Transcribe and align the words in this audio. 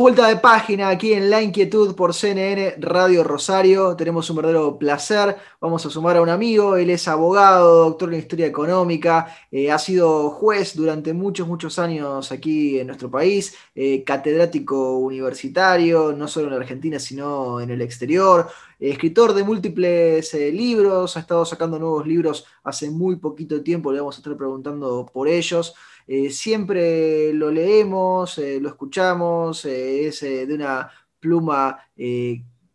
Vuelta 0.00 0.28
de 0.28 0.36
página 0.36 0.88
aquí 0.88 1.12
en 1.14 1.30
La 1.30 1.40
Inquietud 1.42 1.94
por 1.94 2.12
CNN 2.14 2.76
Radio 2.78 3.24
Rosario. 3.24 3.96
Tenemos 3.96 4.28
un 4.30 4.36
verdadero 4.36 4.78
placer. 4.78 5.36
Vamos 5.60 5.84
a 5.86 5.90
sumar 5.90 6.16
a 6.16 6.22
un 6.22 6.28
amigo. 6.28 6.76
Él 6.76 6.90
es 6.90 7.08
abogado, 7.08 7.84
doctor 7.84 8.12
en 8.12 8.20
historia 8.20 8.46
económica. 8.46 9.26
eh, 9.50 9.70
ha 9.70 9.78
sido 9.78 10.30
juez 10.30 10.74
durante 10.76 11.12
muchos, 11.12 11.46
muchos 11.48 11.78
años 11.78 12.30
aquí 12.32 12.78
en 12.78 12.86
nuestro 12.88 13.10
país. 13.10 13.54
eh, 13.74 14.04
catedrático 14.04 14.98
universitario, 14.98 16.12
no 16.12 16.28
solo 16.28 16.48
en 16.48 16.54
Argentina, 16.54 16.98
sino 16.98 17.60
en 17.60 17.70
el 17.70 17.80
exterior. 17.82 18.48
eh, 18.80 18.90
escritor 18.90 19.32
de 19.34 19.44
múltiples 19.44 20.34
libros. 20.34 21.16
Ha 21.16 21.20
estado 21.20 21.44
sacando 21.44 21.78
nuevos 21.78 22.06
libros 22.06 22.44
hace 22.64 22.90
muy 22.90 23.16
poquito 23.16 23.62
tiempo. 23.62 23.92
Le 23.92 24.00
vamos 24.00 24.16
a 24.16 24.18
estar 24.18 24.36
preguntando 24.36 25.06
por 25.12 25.28
ellos. 25.28 25.74
Eh, 26.06 26.30
siempre 26.30 27.32
lo 27.32 27.50
leemos, 27.50 28.38
eh, 28.38 28.60
lo 28.60 28.68
escuchamos, 28.68 29.64
eh, 29.64 30.08
es 30.08 30.20
de 30.20 30.54
una 30.54 30.90
pluma 31.18 31.78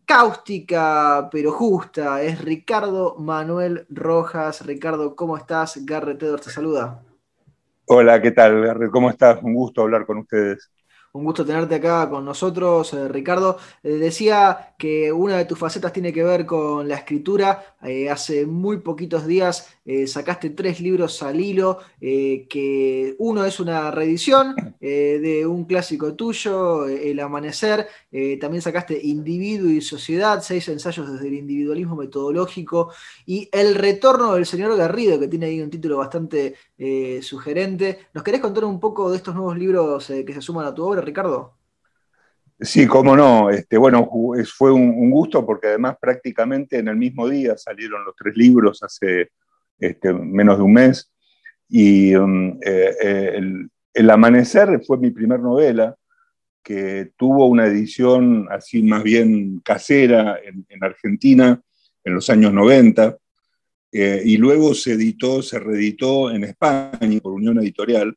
cáustica 0.06 1.30
pero 1.32 1.52
justa. 1.52 2.22
Es 2.24 2.44
Ricardo 2.44 3.16
Manuel 3.20 3.86
Rojas. 3.90 4.66
Ricardo, 4.66 5.16
¿cómo 5.16 5.38
estás? 5.38 5.86
Garrett 5.86 6.24
Edwards 6.24 6.46
te 6.46 6.52
saluda. 6.52 7.04
Hola, 7.86 8.22
¿qué 8.22 8.32
tal, 8.32 8.62
Garrett? 8.66 8.92
¿Cómo 8.92 9.10
estás? 9.10 9.42
Un 9.44 9.54
gusto 9.54 9.82
hablar 9.82 10.06
con 10.06 10.20
ustedes. 10.20 10.72
Un 11.12 11.24
gusto 11.24 11.44
tenerte 11.44 11.74
acá 11.74 12.08
con 12.08 12.24
nosotros, 12.24 12.94
eh, 12.94 13.08
Ricardo. 13.08 13.58
Eh, 13.82 13.94
decía 13.94 14.76
que 14.78 15.12
una 15.12 15.38
de 15.38 15.46
tus 15.46 15.58
facetas 15.58 15.92
tiene 15.92 16.14
que 16.14 16.24
ver 16.24 16.46
con 16.46 16.88
la 16.88 16.98
escritura. 16.98 17.76
Eh, 17.82 18.12
hace 18.12 18.46
muy 18.46 18.78
poquitos 18.78 19.26
días 19.26 19.70
sacaste 20.06 20.52
tres 20.52 20.82
libros 20.82 21.24
al 21.24 21.42
hilo, 21.42 21.80
que 22.00 23.16
uno 23.18 23.44
es 23.44 23.60
una 23.60 23.90
reedición 23.90 24.56
de 24.80 25.48
un 25.48 25.66
clásico 25.66 26.14
tuyo, 26.14 26.86
El 26.86 27.20
Amanecer. 27.20 27.88
También 28.40 28.62
sacaste 28.62 29.00
Individuo 29.02 29.72
y 29.72 29.82
Sociedad, 29.82 30.44
seis 30.44 30.70
ensayos 30.70 31.12
desde 31.12 31.28
el 31.28 31.34
individualismo 31.34 31.96
metodológico. 31.96 32.92
Y 33.26 33.50
El 33.52 33.74
Retorno 33.74 34.36
del 34.36 34.46
Señor 34.46 34.78
Garrido, 34.78 35.20
que 35.20 35.28
tiene 35.28 35.48
ahí 35.48 35.60
un 35.60 35.72
título 35.72 35.98
bastante 35.98 36.54
sugerente. 37.24 37.98
¿Nos 38.14 38.24
querés 38.24 38.42
contar 38.42 38.66
un 38.66 38.80
poco 38.80 39.10
de 39.10 39.18
estos 39.18 39.34
nuevos 39.34 39.58
libros 39.58 40.06
que 40.06 40.34
se 40.36 40.42
suman 40.42 40.68
a 40.68 40.76
tu 40.76 40.86
obra, 40.86 41.02
Ricardo? 41.10 41.56
Sí, 42.60 42.86
cómo 42.88 43.16
no. 43.16 43.50
Este, 43.50 43.78
bueno, 43.78 44.10
fue 44.56 44.72
un, 44.72 45.10
gusto 45.10 45.46
porque 45.46 45.68
además 45.68 45.96
prácticamente 46.00 46.78
en 46.78 46.90
el 46.90 46.98
mismo 46.98 47.28
día 47.28 47.58
salieron 47.58 48.04
los 48.06 48.16
tres 48.16 48.36
libros 48.36 48.84
hace 48.84 49.32
este, 49.80 50.14
menos 50.14 50.58
de 50.58 50.64
un 50.64 50.74
mes. 50.74 51.12
Y 51.70 52.16
um, 52.16 52.60
eh, 52.64 52.96
eh, 53.02 53.42
el, 53.94 54.10
Amanecer 54.10 54.82
fue 54.86 54.98
mi 54.98 55.12
primer 55.12 55.40
novela 55.40 55.96
que 56.62 57.12
tuvo 57.16 57.48
una 57.48 57.66
edición 57.66 58.48
así 58.52 58.84
más 58.84 59.04
bien 59.04 59.62
casera 59.62 60.40
en, 60.44 60.66
en 60.68 60.84
Argentina 60.84 61.62
en 62.04 62.14
los 62.14 62.30
años 62.30 62.54
90. 62.54 63.18
eh, 63.92 64.22
y 64.24 64.38
luego 64.38 64.76
se 64.76 64.94
editó, 64.94 65.42
se 65.42 65.60
reeditó 65.60 66.30
en 66.30 66.44
España 66.44 67.20
por 67.22 67.34
Unión 67.34 67.58
Editorial, 67.58 68.16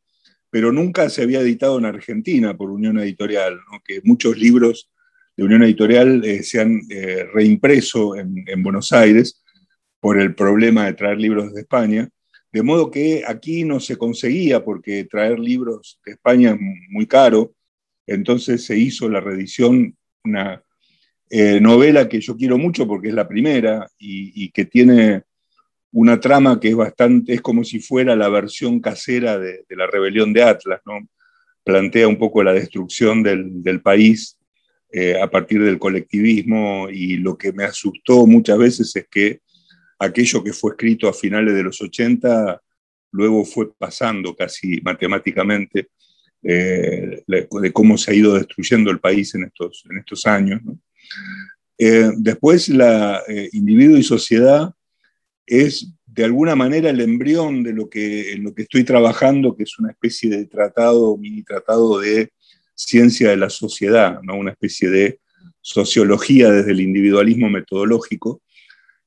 pero 0.52 0.70
nunca 0.70 1.08
se 1.08 1.22
había 1.22 1.40
editado 1.40 1.78
en 1.78 1.86
Argentina 1.86 2.54
por 2.54 2.70
Unión 2.70 2.98
Editorial, 2.98 3.58
que 3.82 4.02
muchos 4.04 4.36
libros 4.36 4.90
de 5.34 5.44
Unión 5.44 5.62
Editorial 5.62 6.22
eh, 6.26 6.42
se 6.42 6.60
han 6.60 6.78
eh, 6.90 7.24
reimpreso 7.32 8.16
en, 8.16 8.44
en 8.46 8.62
Buenos 8.62 8.92
Aires 8.92 9.42
por 9.98 10.20
el 10.20 10.34
problema 10.34 10.84
de 10.84 10.92
traer 10.92 11.16
libros 11.16 11.54
de 11.54 11.62
España, 11.62 12.06
de 12.52 12.62
modo 12.62 12.90
que 12.90 13.24
aquí 13.26 13.64
no 13.64 13.80
se 13.80 13.96
conseguía 13.96 14.62
porque 14.62 15.04
traer 15.04 15.40
libros 15.40 15.98
de 16.04 16.12
España 16.12 16.50
es 16.50 16.58
muy 16.90 17.06
caro, 17.06 17.54
entonces 18.06 18.62
se 18.62 18.76
hizo 18.76 19.08
la 19.08 19.20
reedición, 19.20 19.96
una 20.22 20.62
eh, 21.30 21.60
novela 21.62 22.10
que 22.10 22.20
yo 22.20 22.36
quiero 22.36 22.58
mucho 22.58 22.86
porque 22.86 23.08
es 23.08 23.14
la 23.14 23.26
primera 23.26 23.88
y 23.98 24.50
que 24.50 24.66
tiene 24.66 25.22
una 25.92 26.18
trama 26.18 26.58
que 26.58 26.68
es 26.68 26.76
bastante, 26.76 27.34
es 27.34 27.42
como 27.42 27.64
si 27.64 27.78
fuera 27.78 28.16
la 28.16 28.28
versión 28.30 28.80
casera 28.80 29.38
de, 29.38 29.64
la 29.70 29.86
rebelión 29.86 30.32
de 30.32 30.42
Atlas, 30.42 30.80
¿no? 30.86 31.06
Plantea 31.64 32.08
un 32.08 32.18
poco 32.18 32.42
la 32.42 32.54
destrucción 32.54 33.22
del, 33.22 33.80
país 33.82 34.38
eh, 34.90 35.20
a 35.20 35.30
partir 35.30 35.62
del 35.62 35.78
colectivismo 35.78 36.88
y 36.90 37.18
lo 37.18 37.36
que 37.36 37.52
me 37.52 37.64
asustó 37.64 38.26
muchas 38.26 38.58
veces 38.58 38.96
es 38.96 39.06
que 39.08 39.40
aquello 39.98 40.42
que 40.42 40.52
fue 40.52 40.72
escrito 40.72 41.08
a 41.08 41.12
finales 41.12 41.54
de 41.54 41.62
los 41.62 41.80
80 41.80 42.60
luego 43.12 43.44
fue 43.44 43.72
pasando 43.78 44.34
casi 44.34 44.80
matemáticamente 44.80 45.88
eh, 46.42 47.22
de 47.26 47.72
cómo 47.72 47.96
se 47.98 48.10
ha 48.10 48.14
ido 48.14 48.34
destruyendo 48.34 48.90
el 48.90 48.98
país 48.98 49.34
en 49.34 49.44
estos, 49.44 49.84
en 49.88 49.98
estos 49.98 50.26
años. 50.26 50.60
Eh, 51.78 52.10
después, 52.16 52.68
la 52.70 53.22
individuo 53.52 53.98
y 53.98 54.02
sociedad 54.02 54.74
es 55.46 55.92
de 56.06 56.24
alguna 56.24 56.54
manera 56.54 56.90
el 56.90 57.00
embrión 57.00 57.62
de 57.62 57.72
lo 57.72 57.88
que, 57.88 58.32
en 58.32 58.44
lo 58.44 58.54
que 58.54 58.62
estoy 58.62 58.84
trabajando, 58.84 59.56
que 59.56 59.62
es 59.62 59.78
una 59.78 59.90
especie 59.90 60.30
de 60.30 60.46
tratado, 60.46 61.16
mini 61.16 61.42
tratado 61.42 61.98
de 62.00 62.32
ciencia 62.74 63.30
de 63.30 63.36
la 63.36 63.50
sociedad, 63.50 64.20
¿no? 64.22 64.36
una 64.36 64.50
especie 64.50 64.90
de 64.90 65.20
sociología 65.60 66.50
desde 66.50 66.72
el 66.72 66.80
individualismo 66.80 67.48
metodológico. 67.48 68.42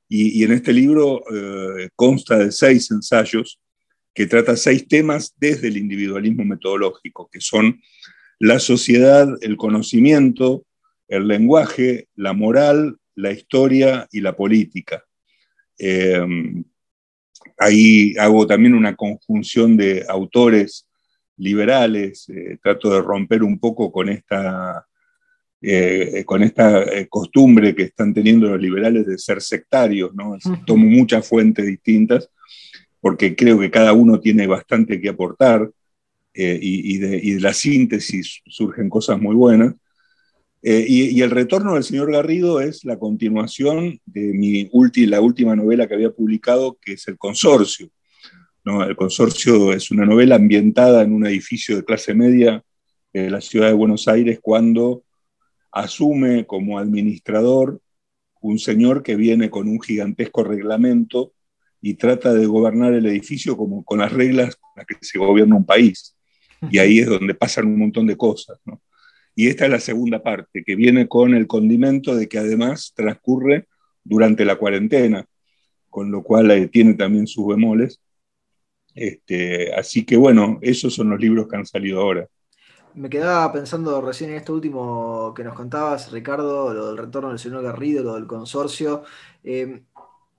Y, 0.08 0.44
en 0.44 0.52
este 0.52 0.72
libro 0.72 1.22
eh, 1.34 1.88
consta 1.96 2.38
de 2.38 2.52
seis 2.52 2.90
ensayos 2.90 3.60
que 4.14 4.26
trata 4.26 4.56
seis 4.56 4.86
temas 4.88 5.34
desde 5.36 5.68
el 5.68 5.76
individualismo 5.76 6.44
metodológico, 6.44 7.28
que 7.30 7.40
son 7.40 7.80
la 8.38 8.58
sociedad, 8.58 9.28
el 9.40 9.56
conocimiento, 9.56 10.64
el 11.08 11.28
lenguaje, 11.28 12.08
la 12.14 12.32
moral, 12.32 12.98
la 13.14 13.32
historia 13.32 14.08
y 14.12 14.20
la 14.20 14.36
política. 14.36 15.04
Eh, 15.78 16.20
ahí 17.58 18.14
hago 18.18 18.46
también 18.46 18.74
una 18.74 18.94
conjunción 18.96 19.76
de 19.76 20.04
autores 20.08 20.88
liberales, 21.36 22.28
eh, 22.28 22.58
trato 22.62 22.90
de 22.90 23.02
romper 23.02 23.42
un 23.42 23.58
poco 23.58 23.92
con 23.92 24.08
esta, 24.08 24.86
eh, 25.60 26.22
con 26.24 26.42
esta 26.42 26.84
costumbre 27.08 27.74
que 27.74 27.84
están 27.84 28.14
teniendo 28.14 28.48
los 28.48 28.60
liberales 28.60 29.06
de 29.06 29.18
ser 29.18 29.42
sectarios, 29.42 30.14
¿no? 30.14 30.38
Tomo 30.66 30.86
muchas 30.86 31.26
fuentes 31.28 31.66
distintas 31.66 32.30
porque 33.06 33.36
creo 33.36 33.56
que 33.60 33.70
cada 33.70 33.92
uno 33.92 34.18
tiene 34.18 34.48
bastante 34.48 35.00
que 35.00 35.10
aportar 35.10 35.70
eh, 36.34 36.58
y, 36.60 36.96
y, 36.96 36.98
de, 36.98 37.20
y, 37.22 37.34
de, 37.34 37.40
la 37.40 37.52
síntesis 37.52 38.42
surgen 38.46 38.90
cosas 38.90 39.20
muy 39.20 39.36
buenas. 39.36 39.74
Eh, 40.68 40.84
y, 40.88 41.22
el 41.22 41.30
retorno 41.30 41.74
del 41.74 41.84
señor 41.84 42.10
Garrido 42.10 42.60
es 42.60 42.84
la 42.84 42.98
continuación 42.98 44.00
de 44.04 44.32
mi 44.32 44.68
la 45.06 45.20
última 45.20 45.54
novela 45.54 45.86
que 45.86 45.94
había 45.94 46.10
publicado, 46.10 46.76
que 46.82 46.94
es 46.94 47.06
El 47.06 47.16
Consorcio. 47.16 47.88
El 48.64 48.96
Consorcio 48.96 49.72
es 49.72 49.92
una 49.92 50.04
novela 50.04 50.34
ambientada 50.34 51.02
en 51.02 51.12
un 51.12 51.24
edificio 51.24 51.76
de 51.76 51.84
clase 51.84 52.14
media 52.14 52.64
de 53.12 53.30
la 53.30 53.40
ciudad 53.40 53.68
de 53.68 53.74
Buenos 53.74 54.08
Aires 54.08 54.40
cuando 54.42 55.04
asume 55.70 56.46
como 56.46 56.80
administrador 56.80 57.80
un 58.40 58.58
señor 58.58 59.04
que 59.04 59.14
viene 59.14 59.50
con 59.50 59.68
un 59.68 59.80
gigantesco 59.80 60.42
reglamento 60.42 61.32
y 61.80 61.94
trata 61.94 62.34
de 62.34 62.44
gobernar 62.44 62.92
el 62.92 63.06
edificio 63.06 63.56
como 63.56 63.84
con 63.84 64.00
las 64.00 64.12
reglas 64.12 64.56
con 64.56 64.70
las 64.74 64.84
que 64.84 64.96
se 65.00 65.20
gobierna 65.20 65.54
un 65.54 65.64
país. 65.64 66.16
Y 66.72 66.78
ahí 66.78 66.98
es 66.98 67.06
donde 67.06 67.34
pasan 67.34 67.68
un 67.68 67.78
montón 67.78 68.08
de 68.08 68.16
cosas. 68.16 68.58
Y 69.38 69.48
esta 69.48 69.66
es 69.66 69.70
la 69.70 69.80
segunda 69.80 70.22
parte, 70.22 70.64
que 70.64 70.74
viene 70.74 71.08
con 71.08 71.34
el 71.34 71.46
condimento 71.46 72.16
de 72.16 72.26
que 72.26 72.38
además 72.38 72.94
transcurre 72.96 73.68
durante 74.02 74.46
la 74.46 74.56
cuarentena, 74.56 75.26
con 75.90 76.10
lo 76.10 76.22
cual 76.22 76.50
eh, 76.50 76.68
tiene 76.68 76.94
también 76.94 77.26
sus 77.26 77.46
bemoles. 77.46 78.00
Este, 78.94 79.74
así 79.74 80.06
que 80.06 80.16
bueno, 80.16 80.58
esos 80.62 80.94
son 80.94 81.10
los 81.10 81.20
libros 81.20 81.46
que 81.48 81.56
han 81.56 81.66
salido 81.66 82.00
ahora. 82.00 82.26
Me 82.94 83.10
quedaba 83.10 83.52
pensando 83.52 84.00
recién 84.00 84.30
en 84.30 84.36
esto 84.36 84.54
último 84.54 85.34
que 85.36 85.44
nos 85.44 85.54
contabas, 85.54 86.10
Ricardo, 86.12 86.72
lo 86.72 86.86
del 86.88 86.96
retorno 86.96 87.28
del 87.28 87.38
señor 87.38 87.62
Garrido, 87.62 88.02
lo 88.02 88.14
del 88.14 88.26
consorcio. 88.26 89.02
Eh, 89.44 89.82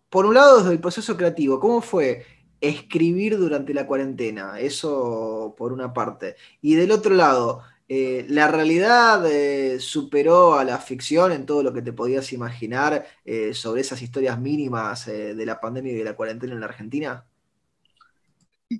por 0.10 0.26
un 0.26 0.34
lado, 0.34 0.58
desde 0.58 0.72
el 0.72 0.80
proceso 0.80 1.16
creativo, 1.16 1.60
¿cómo 1.60 1.82
fue 1.82 2.26
escribir 2.60 3.38
durante 3.38 3.76
la 3.76 3.86
cuarentena? 3.86 4.60
Eso 4.60 5.54
por 5.56 5.72
una 5.72 5.94
parte. 5.94 6.36
Y 6.62 6.74
del 6.74 6.90
otro 6.90 7.14
lado, 7.14 7.62
eh, 7.90 8.26
¿la 8.28 8.50
realidad 8.50 9.26
eh, 9.32 9.80
superó 9.80 10.56
a 10.56 10.66
la 10.66 10.78
ficción 10.78 11.32
en 11.32 11.46
todo 11.46 11.64
lo 11.64 11.74
que 11.74 11.82
te 11.82 11.94
podías 11.94 12.34
imaginar 12.34 13.06
eh, 13.24 13.54
sobre 13.54 13.82
esas 13.82 14.02
historias 14.02 14.40
mínimas 14.40 15.06
de 15.06 15.46
la 15.46 15.60
pandemia 15.60 15.94
y 15.94 15.96
de 15.96 16.04
la 16.04 16.16
cuarentena 16.16 16.54
en 16.54 16.60
la 16.60 16.66
Argentina? 16.66 17.26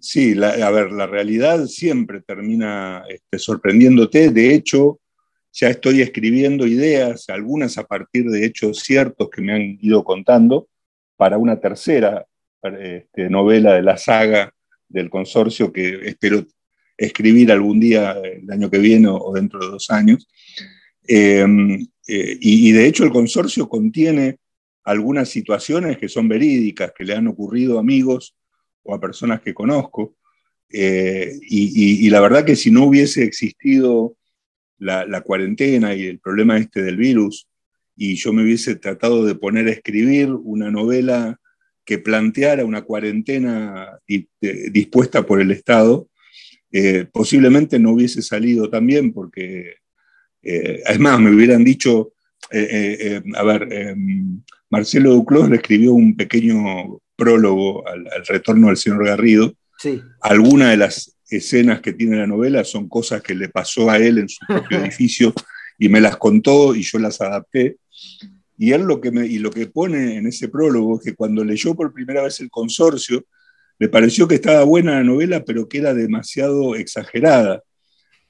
Sí, 0.02 0.36
a 0.44 0.70
ver, 0.72 0.92
la 0.92 1.08
realidad 1.08 1.66
siempre 1.68 2.20
termina 2.22 3.06
este, 3.08 3.40
sorprendiéndote. 3.40 4.32
De 4.32 4.54
hecho, 4.54 5.00
ya 5.54 5.70
estoy 5.70 6.02
escribiendo 6.02 6.68
ideas, 6.68 7.30
algunas 7.30 7.78
a 7.78 7.86
partir 7.86 8.26
de 8.26 8.46
hechos 8.46 8.80
ciertos 8.80 9.30
que 9.30 9.42
me 9.42 9.54
han 9.54 9.78
ido 9.82 10.04
contando, 10.04 10.68
para 11.16 11.38
una 11.38 11.60
tercera 11.60 12.28
este, 12.62 13.30
novela 13.30 13.74
de 13.74 13.82
la 13.82 13.98
saga 13.98 14.54
del 14.90 15.10
consorcio 15.10 15.72
que 15.72 16.08
espero 16.08 16.46
escribir 16.98 17.52
algún 17.52 17.80
día 17.80 18.14
el 18.14 18.50
año 18.52 18.70
que 18.70 18.80
viene 18.80 19.08
o 19.10 19.32
dentro 19.34 19.60
de 19.60 19.68
dos 19.68 19.90
años. 19.92 20.28
Em, 21.08 21.88
eh, 22.08 22.38
y, 22.42 22.72
de 22.72 22.88
hecho 22.88 23.04
el 23.04 23.12
consorcio 23.12 23.70
contiene 23.70 24.40
algunas 24.84 25.30
situaciones 25.30 25.98
que 25.98 26.10
son 26.10 26.28
verídicas, 26.28 26.92
que 26.98 27.04
le 27.04 27.14
han 27.14 27.28
ocurrido 27.28 27.78
a 27.78 27.82
amigos 27.82 28.36
o 28.84 28.94
a 28.94 29.00
personas 29.00 29.42
que 29.42 29.54
conozco. 29.54 30.16
Eh, 30.72 31.34
y, 31.42 32.10
la 32.10 32.20
verdad 32.20 32.46
que 32.46 32.56
si 32.56 32.72
no 32.72 32.86
hubiese 32.86 33.24
existido 33.24 34.16
la, 34.80 35.22
cuarentena 35.22 35.94
y 35.96 36.06
el 36.06 36.20
problema 36.20 36.58
este 36.58 36.82
del 36.82 36.98
virus, 36.98 37.48
y 37.96 38.16
yo 38.16 38.32
me 38.32 38.44
hubiese 38.44 38.76
tratado 38.76 39.26
de 39.26 39.36
poner 39.36 39.68
a 39.68 39.72
escribir 39.72 40.30
una 40.32 40.70
novela 40.72 41.40
que 41.84 41.98
planteara 41.98 42.66
una 42.66 42.84
cuarentena 42.84 44.00
dispuesta 44.72 45.26
por 45.26 45.42
el 45.42 45.52
Estado, 45.52 46.08
eh, 46.72 47.06
posiblemente 47.12 47.80
no 47.80 47.92
hubiese 47.92 48.22
salido 48.22 48.70
también 48.70 49.14
porque, 49.14 49.76
eh, 50.44 50.82
además, 50.86 51.20
me 51.20 51.34
hubieran 51.34 51.64
dicho, 51.64 52.14
eh, 52.52 53.22
a 53.36 53.44
ver, 53.44 53.96
Marcelo 54.70 55.12
Duclos 55.12 55.50
le 55.50 55.58
escribió 55.58 55.94
un 55.94 56.16
pequeño 56.16 57.00
prólogo 57.16 57.88
al, 57.88 58.06
retorno 58.28 58.68
del 58.68 58.78
señor 58.78 59.06
Garrido. 59.06 59.56
Sí. 59.78 60.02
Algunas 60.22 60.72
de 60.72 60.78
las 60.78 61.18
escenas 61.30 61.82
que 61.82 61.94
tiene 61.94 62.18
la 62.18 62.28
novela 62.28 62.64
son 62.64 62.88
cosas 62.88 63.22
que 63.22 63.36
le 63.36 63.50
pasó 63.50 63.90
a 63.90 63.98
él 63.98 64.20
en 64.20 64.30
su 64.30 64.46
propio 64.46 64.80
edificio 64.84 65.34
y 65.78 65.90
me 65.90 66.02
las 66.02 66.18
contó 66.18 66.76
y 66.76 66.82
yo 66.84 67.00
las 67.00 67.22
adapté. 67.22 67.78
Y 68.58 68.72
él 68.72 68.84
lo 68.84 69.00
que, 69.00 69.12
me, 69.12 69.26
y 69.26 69.38
lo 69.38 69.52
que 69.52 69.68
pone 69.68 70.18
en 70.18 70.28
ese 70.28 70.50
prólogo 70.50 70.98
es 70.98 71.06
que 71.06 71.16
cuando 71.16 71.44
leyó 71.44 71.76
por 71.76 71.94
primera 71.94 72.24
vez 72.24 72.40
el 72.40 72.50
consorcio, 72.50 73.26
le 73.80 73.90
pareció 73.90 74.28
que 74.28 74.36
estaba 74.36 74.64
buena 74.64 74.96
la 74.96 75.04
novela, 75.04 75.44
pero 75.46 75.68
que 75.68 75.80
era 75.80 75.94
demasiado 75.94 76.76
exagerada, 76.76 77.64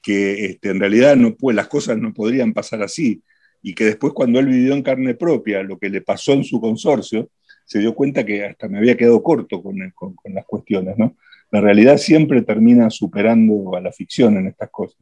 que 0.02 0.46
este, 0.46 0.70
en 0.70 0.80
realidad 0.80 1.16
las 1.16 1.68
cosas 1.68 1.98
no 1.98 2.12
podrían 2.12 2.52
pasar 2.52 2.82
así, 2.82 3.22
y 3.62 3.74
que 3.74 3.84
después 3.84 4.12
cuando 4.12 4.38
él 4.38 4.46
vivió 4.46 4.74
en 4.74 4.82
carne 4.82 5.14
propia 5.14 5.62
lo 5.62 5.78
que 5.78 5.88
le 5.88 6.00
pasó 6.00 6.32
en 6.32 6.44
su 6.44 6.60
consorcio, 6.60 7.30
se 7.64 7.80
dio 7.80 7.94
cuenta 7.94 8.24
que 8.24 8.44
hasta 8.44 8.68
me 8.68 8.78
había 8.78 8.96
quedado 8.96 9.22
corto 9.22 9.62
con, 9.62 9.76
con, 9.94 10.14
con 10.14 10.34
las 10.34 10.46
cuestiones. 10.46 10.96
¿no? 10.96 11.16
La 11.50 11.60
realidad 11.60 11.98
siempre 11.98 12.42
termina 12.42 12.88
superando 12.90 13.74
a 13.74 13.80
la 13.80 13.92
ficción 13.92 14.36
en 14.36 14.46
estas 14.46 14.70
cosas. 14.70 14.98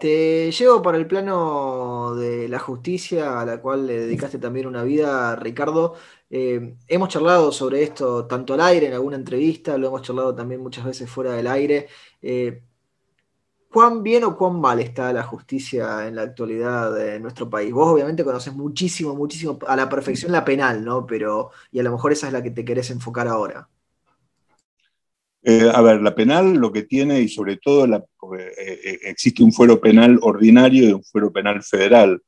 Te 0.00 0.50
llevo 0.50 0.80
para 0.80 0.96
el 0.96 1.06
plano 1.06 2.14
de 2.14 2.48
la 2.48 2.58
justicia, 2.58 3.38
a 3.40 3.44
la 3.44 3.60
cual 3.60 3.86
le 3.86 4.00
dedicaste 4.00 4.38
también 4.38 4.66
una 4.66 4.82
vida, 4.82 5.36
Ricardo. 5.36 5.94
Eh, 6.30 6.76
hemos 6.88 7.08
charlado 7.10 7.52
sobre 7.52 7.82
esto 7.82 8.26
tanto 8.26 8.54
al 8.54 8.62
aire 8.62 8.86
en 8.86 8.94
alguna 8.94 9.16
entrevista, 9.16 9.76
lo 9.76 9.88
hemos 9.88 10.00
charlado 10.02 10.34
también 10.34 10.62
muchas 10.62 10.86
veces 10.86 11.10
fuera 11.10 11.32
del 11.34 11.46
aire. 11.46 11.88
Eh, 12.22 12.62
¿Cuán 13.70 14.02
bien 14.02 14.24
o 14.24 14.36
cuán 14.36 14.60
mal 14.60 14.80
está 14.80 15.12
la 15.12 15.22
justicia 15.22 16.06
en 16.08 16.16
la 16.16 16.22
actualidad 16.22 16.92
de 16.94 17.20
nuestro 17.20 17.48
país? 17.50 17.72
Vos 17.72 17.88
obviamente 17.88 18.24
conoces 18.24 18.54
muchísimo, 18.54 19.14
muchísimo 19.14 19.58
a 19.66 19.76
la 19.76 19.88
perfección 19.88 20.32
la 20.32 20.44
penal, 20.44 20.84
¿no? 20.84 21.06
Pero, 21.06 21.50
y 21.70 21.78
a 21.80 21.82
lo 21.82 21.92
mejor 21.92 22.12
esa 22.12 22.26
es 22.26 22.32
la 22.32 22.42
que 22.42 22.50
te 22.50 22.64
querés 22.64 22.90
enfocar 22.90 23.28
ahora. 23.28 23.68
Eh, 25.42 25.70
a 25.72 25.80
ver, 25.80 26.02
la 26.02 26.14
penal 26.14 26.54
lo 26.54 26.70
que 26.70 26.82
tiene, 26.82 27.20
y 27.20 27.28
sobre 27.28 27.56
todo 27.56 27.86
eh, 27.86 28.04
eh, 28.58 28.98
existe 29.04 29.42
un 29.42 29.52
fuero 29.52 29.80
penal 29.80 30.18
ordinario 30.20 30.88
y 30.88 30.92
un 30.92 31.04
fuero 31.04 31.32
penal 31.32 31.62
federal. 31.62 32.22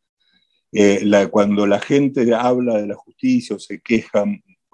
cuando 1.31 1.67
la 1.67 1.81
gente 1.81 2.35
habla 2.35 2.79
de 2.79 2.87
la 2.87 2.94
justicia 2.94 3.56
o 3.56 3.59
se 3.59 3.81
queja, 3.81 4.25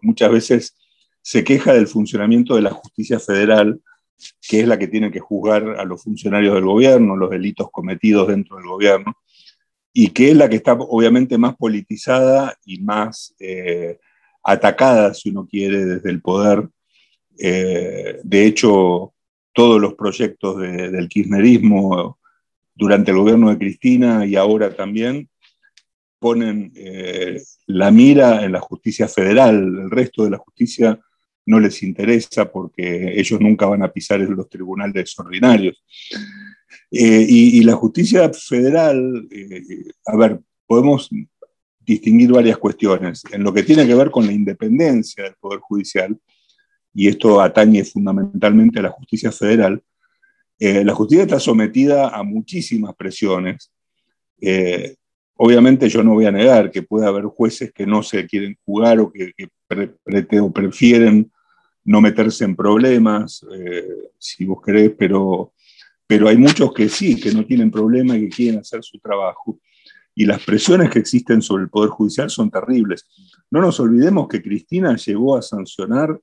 muchas 0.02 0.30
veces 0.30 0.76
se 1.22 1.42
queja 1.42 1.72
del 1.74 1.88
funcionamiento 1.88 2.54
de 2.54 2.62
la 2.62 2.70
justicia 2.70 3.18
federal, 3.18 3.80
que 4.48 4.60
es 4.60 4.68
la 4.68 4.78
que 4.78 4.88
tiene 4.88 5.10
que 5.10 5.20
juzgar 5.20 5.76
a 5.78 5.84
los 5.84 6.02
funcionarios 6.02 6.54
del 6.54 6.64
gobierno, 6.64 7.16
los 7.16 7.30
delitos 7.30 7.68
cometidos 7.72 8.28
dentro 8.28 8.56
del 8.56 8.66
gobierno, 8.66 9.16
y 9.92 10.10
que 10.10 10.30
es 10.30 10.36
la 10.36 10.48
que 10.48 10.56
está 10.56 10.74
obviamente 10.74 11.38
más 11.38 11.56
politizada 11.56 12.56
y 12.64 12.80
más 12.80 13.34
atacada, 14.44 15.14
si 15.14 15.30
uno 15.30 15.46
quiere, 15.48 15.84
desde 15.84 16.10
el 16.10 16.22
poder 16.22 16.68
eh, 17.38 18.20
de 18.22 18.46
hecho, 18.46 19.14
todos 19.52 19.80
los 19.80 19.94
proyectos 19.94 20.60
del 20.60 21.08
kirchnerismo 21.08 22.18
durante 22.74 23.10
el 23.10 23.18
gobierno 23.18 23.50
de 23.50 23.58
Cristina 23.58 24.24
y 24.24 24.36
ahora 24.36 24.74
también 24.74 25.28
ponen 26.18 26.72
eh, 26.74 27.40
la 27.66 27.90
mira 27.90 28.44
en 28.44 28.52
la 28.52 28.60
justicia 28.60 29.08
federal. 29.08 29.56
El 29.56 29.90
resto 29.90 30.24
de 30.24 30.30
la 30.30 30.38
justicia 30.38 30.98
no 31.46 31.60
les 31.60 31.82
interesa 31.82 32.50
porque 32.50 33.18
ellos 33.18 33.40
nunca 33.40 33.66
van 33.66 33.82
a 33.82 33.92
pisar 33.92 34.20
en 34.20 34.34
los 34.34 34.48
tribunales 34.48 35.18
ordinarios. 35.18 35.82
Eh, 36.90 37.26
y, 37.28 37.62
la 37.62 37.74
justicia 37.74 38.30
federal, 38.32 39.28
a 40.06 40.16
ver, 40.16 40.40
podemos 40.66 41.10
distinguir 41.80 42.30
varias 42.30 42.58
cuestiones. 42.58 43.22
En 43.32 43.42
lo 43.42 43.52
que 43.52 43.62
tiene 43.62 43.86
que 43.86 43.94
ver 43.94 44.10
con 44.10 44.26
la 44.26 44.32
independencia 44.32 45.24
del 45.24 45.34
Poder 45.40 45.60
Judicial, 45.60 46.18
y 46.94 47.08
esto 47.08 47.40
atañe 47.40 47.84
fundamentalmente 47.84 48.78
a 48.78 48.82
la 48.82 48.90
justicia 48.90 49.30
federal, 49.32 49.82
eh, 50.58 50.84
la 50.84 50.94
justicia 50.94 51.22
está 51.22 51.38
sometida 51.38 52.08
a 52.08 52.22
muchísimas 52.22 52.94
presiones. 52.96 53.72
Eh, 54.40 54.96
obviamente 55.36 55.88
yo 55.88 56.02
no 56.02 56.14
voy 56.14 56.26
a 56.26 56.32
negar 56.32 56.70
que 56.70 56.82
puede 56.82 57.06
haber 57.06 57.24
jueces 57.24 57.72
que 57.72 57.86
no 57.86 58.02
se 58.02 58.26
quieren 58.26 58.58
jugar 58.64 58.98
o 58.98 59.12
que, 59.12 59.32
prefieren 60.52 61.30
no 61.84 62.00
meterse 62.00 62.44
en 62.44 62.56
problemas, 62.56 63.46
eh, 63.54 63.86
si 64.18 64.44
vos 64.44 64.58
querés, 64.64 64.92
pero, 64.98 65.52
pero 66.06 66.28
hay 66.28 66.36
muchos 66.36 66.72
que 66.74 66.88
sí, 66.88 67.18
que 67.20 67.32
no 67.32 67.46
tienen 67.46 67.70
problema 67.70 68.16
y 68.16 68.22
que 68.22 68.36
quieren 68.36 68.60
hacer 68.60 68.82
su 68.82 68.98
trabajo. 68.98 69.60
Y 70.14 70.26
las 70.26 70.44
presiones 70.44 70.90
que 70.90 70.98
existen 70.98 71.40
sobre 71.40 71.62
el 71.62 71.70
Poder 71.70 71.90
Judicial 71.90 72.28
son 72.28 72.50
terribles. 72.50 73.06
No 73.50 73.60
nos 73.60 73.78
olvidemos 73.78 74.26
que 74.26 74.42
Cristina 74.42 74.96
llegó 74.96 75.36
a 75.36 75.42
sancionar 75.42 76.18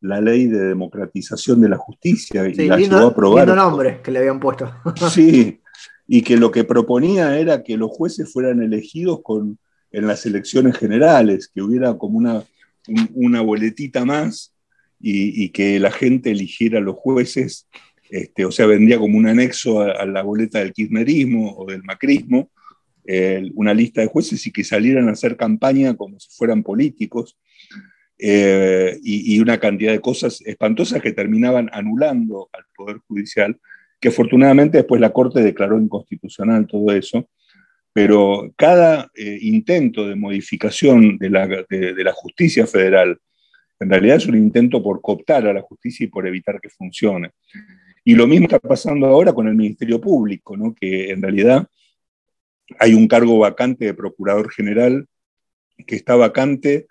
la 0.00 0.20
ley 0.20 0.46
de 0.46 0.68
democratización 0.68 1.60
de 1.60 1.68
la 1.68 1.76
justicia 1.76 2.46
y 2.48 2.54
la 2.54 2.76
lindo, 2.76 2.98
a 2.98 3.06
aprobar. 3.08 3.48
nombre 3.48 4.00
que 4.02 4.10
le 4.10 4.20
habían 4.20 4.40
puesto. 4.40 4.70
sí, 5.10 5.60
y 6.06 6.22
que 6.22 6.36
lo 6.36 6.50
que 6.50 6.64
proponía 6.64 7.38
era 7.38 7.62
que 7.62 7.76
los 7.76 7.90
jueces 7.90 8.32
fueran 8.32 8.62
elegidos 8.62 9.20
con, 9.22 9.58
en 9.90 10.06
las 10.06 10.24
elecciones 10.26 10.76
generales, 10.76 11.50
que 11.52 11.62
hubiera 11.62 11.96
como 11.98 12.18
una, 12.18 12.44
una 13.14 13.40
boletita 13.40 14.04
más 14.04 14.54
y, 15.00 15.50
que 15.50 15.78
la 15.78 15.90
gente 15.90 16.30
eligiera 16.30 16.78
a 16.78 16.82
los 16.82 16.96
jueces, 16.96 17.68
este, 18.10 18.44
o 18.44 18.50
sea, 18.50 18.66
vendría 18.66 18.98
como 18.98 19.18
un 19.18 19.28
anexo 19.28 19.80
a, 19.80 20.06
la 20.06 20.22
boleta 20.22 20.60
del 20.60 20.72
kirchnerismo 20.72 21.56
o 21.56 21.66
del 21.66 21.82
macrismo, 21.82 22.50
una 23.54 23.72
lista 23.72 24.02
de 24.02 24.06
jueces 24.06 24.46
y 24.46 24.52
que 24.52 24.64
salieran 24.64 25.08
a 25.08 25.12
hacer 25.12 25.36
campaña 25.36 25.96
como 25.96 26.20
si 26.20 26.28
fueran 26.30 26.62
políticos. 26.62 27.38
Eh, 28.20 28.98
y, 29.02 29.38
una 29.38 29.58
cantidad 29.58 29.92
de 29.92 30.00
cosas 30.00 30.40
espantosas 30.44 31.00
que 31.00 31.12
terminaban 31.12 31.70
anulando 31.72 32.48
al 32.52 32.64
Poder 32.74 32.98
Judicial, 33.06 33.56
que 34.00 34.08
afortunadamente 34.08 34.78
después 34.78 35.00
la 35.00 35.12
Corte 35.12 35.40
declaró 35.40 35.78
inconstitucional 35.78 36.66
todo 36.66 36.92
eso, 36.92 37.28
pero 37.92 38.52
cada 38.56 39.10
eh, 39.14 39.38
intento 39.42 40.08
de 40.08 40.16
modificación 40.16 41.18
de 41.18 41.30
la, 41.30 41.46
de, 41.46 42.04
la, 42.04 42.12
justicia 42.12 42.66
federal 42.66 43.18
en 43.80 43.90
realidad 43.90 44.16
es 44.16 44.26
un 44.26 44.36
intento 44.36 44.82
por 44.82 45.00
cooptar 45.00 45.46
a 45.46 45.52
la 45.52 45.62
justicia 45.62 46.04
y 46.04 46.08
por 46.08 46.26
evitar 46.26 46.60
que 46.60 46.68
funcione. 46.68 47.30
Y 48.04 48.14
lo 48.14 48.26
mismo 48.26 48.46
está 48.46 48.58
pasando 48.58 49.06
ahora 49.06 49.32
con 49.32 49.46
el 49.46 49.54
Ministerio 49.54 50.00
Público, 50.00 50.56
¿no? 50.56 50.74
que 50.74 51.10
en 51.10 51.22
realidad 51.22 51.66
hay 52.78 52.94
un 52.94 53.06
cargo 53.06 53.38
vacante 53.38 53.84
de 53.84 53.94
Procurador 53.94 54.50
General 54.50 55.06
que 55.86 55.94
está 55.94 56.16
vacante 56.16 56.86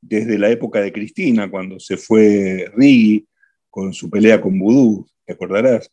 desde 0.00 0.38
la 0.38 0.50
época 0.50 0.80
de 0.80 0.92
Cristina, 0.92 1.50
cuando 1.50 1.78
se 1.78 1.96
fue 1.96 2.70
Riggi 2.74 3.26
con 3.68 3.92
su 3.92 4.10
pelea 4.10 4.40
con 4.40 4.58
Vudú, 4.58 5.06
¿te 5.24 5.32
acordarás? 5.32 5.90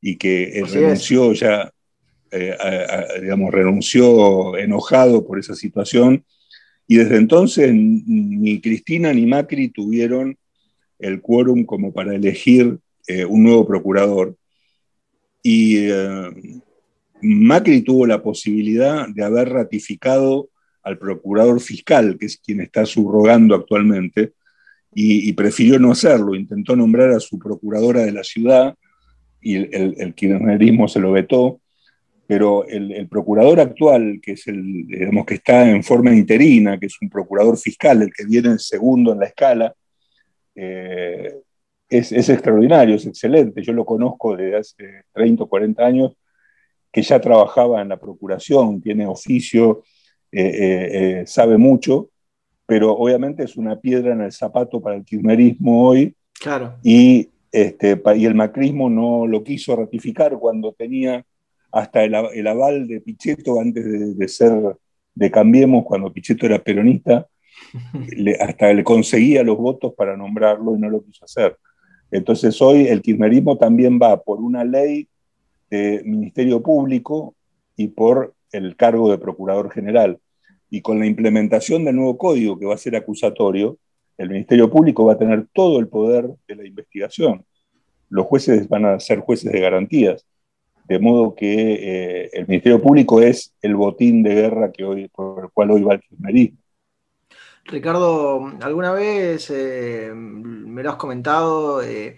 Y 0.00 0.16
que 0.16 0.62
renunció 0.70 1.32
ya, 1.32 1.72
eh, 2.30 2.56
digamos, 3.22 3.52
renunció 3.52 4.56
enojado 4.56 5.26
por 5.26 5.38
esa 5.38 5.54
situación. 5.54 6.24
Y 6.86 6.96
desde 6.96 7.16
entonces 7.16 7.72
ni 7.74 8.60
Cristina 8.60 9.12
ni 9.12 9.24
Macri 9.24 9.68
tuvieron 9.68 10.36
el 10.98 11.20
quórum 11.20 11.64
como 11.64 11.92
para 11.92 12.14
elegir 12.14 12.78
eh, 13.06 13.24
un 13.24 13.42
nuevo 13.42 13.66
procurador. 13.66 14.36
Y 15.42 15.76
eh, 15.78 16.60
Macri 17.22 17.82
tuvo 17.82 18.06
la 18.06 18.22
posibilidad 18.22 19.08
de 19.08 19.24
haber 19.24 19.50
ratificado 19.50 20.50
al 20.84 20.98
procurador 20.98 21.60
fiscal, 21.60 22.16
que 22.18 22.26
es 22.26 22.38
quien 22.38 22.60
está 22.60 22.86
subrogando 22.86 23.54
actualmente, 23.54 24.32
y, 24.96 25.32
prefirió 25.32 25.80
no 25.80 25.90
hacerlo, 25.90 26.36
intentó 26.36 26.76
nombrar 26.76 27.10
a 27.10 27.18
su 27.18 27.36
procuradora 27.36 28.02
de 28.02 28.12
la 28.12 28.22
ciudad 28.22 28.76
y 29.40 29.56
el, 29.56 30.14
kirchnerismo 30.14 30.86
se 30.86 31.00
lo 31.00 31.10
vetó, 31.10 31.60
pero 32.28 32.64
el, 32.64 33.08
procurador 33.08 33.58
actual, 33.58 34.20
que 34.22 34.32
es 34.32 34.46
el, 34.46 34.86
digamos, 34.86 35.26
que 35.26 35.34
está 35.34 35.68
en 35.68 35.82
forma 35.82 36.14
interina, 36.14 36.78
que 36.78 36.86
es 36.86 36.94
un 37.02 37.10
procurador 37.10 37.58
fiscal, 37.58 38.02
el 38.02 38.12
que 38.12 38.24
viene 38.24 38.56
segundo 38.58 39.12
en 39.12 39.18
la 39.18 39.26
escala, 39.26 39.74
eh, 40.54 41.34
es, 41.88 42.28
extraordinario, 42.28 42.96
es 42.96 43.06
excelente. 43.06 43.62
Yo 43.62 43.72
lo 43.72 43.84
conozco 43.84 44.36
desde 44.36 44.56
hace 44.56 45.02
30 45.12 45.44
o 45.44 45.48
40 45.48 45.84
años, 45.84 46.16
que 46.90 47.02
ya 47.02 47.20
trabajaba 47.20 47.82
en 47.82 47.88
la 47.88 47.98
procuración, 47.98 48.80
tiene 48.80 49.06
oficio, 49.06 49.82
eh, 50.36 51.20
eh, 51.20 51.26
sabe 51.26 51.58
mucho, 51.58 52.10
pero 52.66 52.92
obviamente 52.92 53.44
es 53.44 53.56
una 53.56 53.78
piedra 53.80 54.12
en 54.12 54.22
el 54.22 54.32
zapato 54.32 54.80
para 54.80 54.96
el 54.96 55.04
kirchnerismo 55.04 55.86
hoy. 55.86 56.14
Claro. 56.40 56.74
Y, 56.82 57.30
este, 57.52 58.02
y 58.16 58.24
el 58.24 58.34
macrismo 58.34 58.90
no 58.90 59.28
lo 59.28 59.44
quiso 59.44 59.76
ratificar 59.76 60.36
cuando 60.38 60.72
tenía 60.72 61.24
hasta 61.70 62.02
el, 62.02 62.46
aval 62.46 62.88
de 62.88 63.00
Pichetto 63.00 63.60
antes 63.60 64.16
de, 64.16 64.28
ser 64.28 64.76
de 65.14 65.30
Cambiemos, 65.30 65.84
cuando 65.84 66.12
Pichetto 66.12 66.46
era 66.46 66.58
peronista, 66.58 67.28
hasta 68.40 68.72
le 68.72 68.82
conseguía 68.82 69.44
los 69.44 69.56
votos 69.56 69.94
para 69.94 70.16
nombrarlo 70.16 70.76
y 70.76 70.80
no 70.80 70.90
lo 70.90 71.04
quiso 71.04 71.24
hacer. 71.24 71.56
Entonces 72.10 72.60
hoy 72.60 72.88
el 72.88 73.02
kirchnerismo 73.02 73.56
también 73.56 74.00
va 74.02 74.20
por 74.20 74.40
una 74.40 74.64
ley 74.64 75.08
de 75.70 76.02
Ministerio 76.04 76.60
Público 76.60 77.36
y 77.76 77.88
por 77.88 78.34
el 78.52 78.76
cargo 78.76 79.10
de 79.10 79.18
Procurador 79.18 79.70
General 79.70 80.18
y 80.70 80.80
con 80.80 80.98
la 80.98 81.06
implementación 81.06 81.84
del 81.84 81.96
nuevo 81.96 82.18
código 82.18 82.58
que 82.58 82.66
va 82.66 82.74
a 82.74 82.78
ser 82.78 82.96
acusatorio, 82.96 83.78
el 84.16 84.30
Ministerio 84.30 84.70
Público 84.70 85.04
va 85.04 85.14
a 85.14 85.18
tener 85.18 85.46
todo 85.52 85.78
el 85.78 85.88
poder 85.88 86.28
de 86.46 86.56
la 86.56 86.66
investigación. 86.66 87.44
Los 88.08 88.26
jueces 88.26 88.68
van 88.68 88.84
a 88.84 89.00
ser 89.00 89.20
jueces 89.20 89.50
de 89.52 89.60
garantías, 89.60 90.24
de 90.84 90.98
modo 90.98 91.34
que 91.34 92.24
eh, 92.24 92.30
el 92.32 92.46
Ministerio 92.46 92.80
Público 92.80 93.20
es 93.20 93.54
el 93.62 93.74
botín 93.74 94.22
de 94.22 94.34
guerra 94.34 94.70
que 94.70 94.84
hoy, 94.84 95.08
por 95.08 95.44
el 95.44 95.50
cual 95.50 95.70
hoy 95.72 95.82
va 95.82 95.94
el 95.94 96.00
kirchnerismo. 96.00 96.58
Ricardo, 97.66 98.52
alguna 98.60 98.92
vez 98.92 99.50
eh, 99.50 100.12
me 100.14 100.82
lo 100.82 100.90
has 100.90 100.96
comentado, 100.96 101.82
eh, 101.82 102.16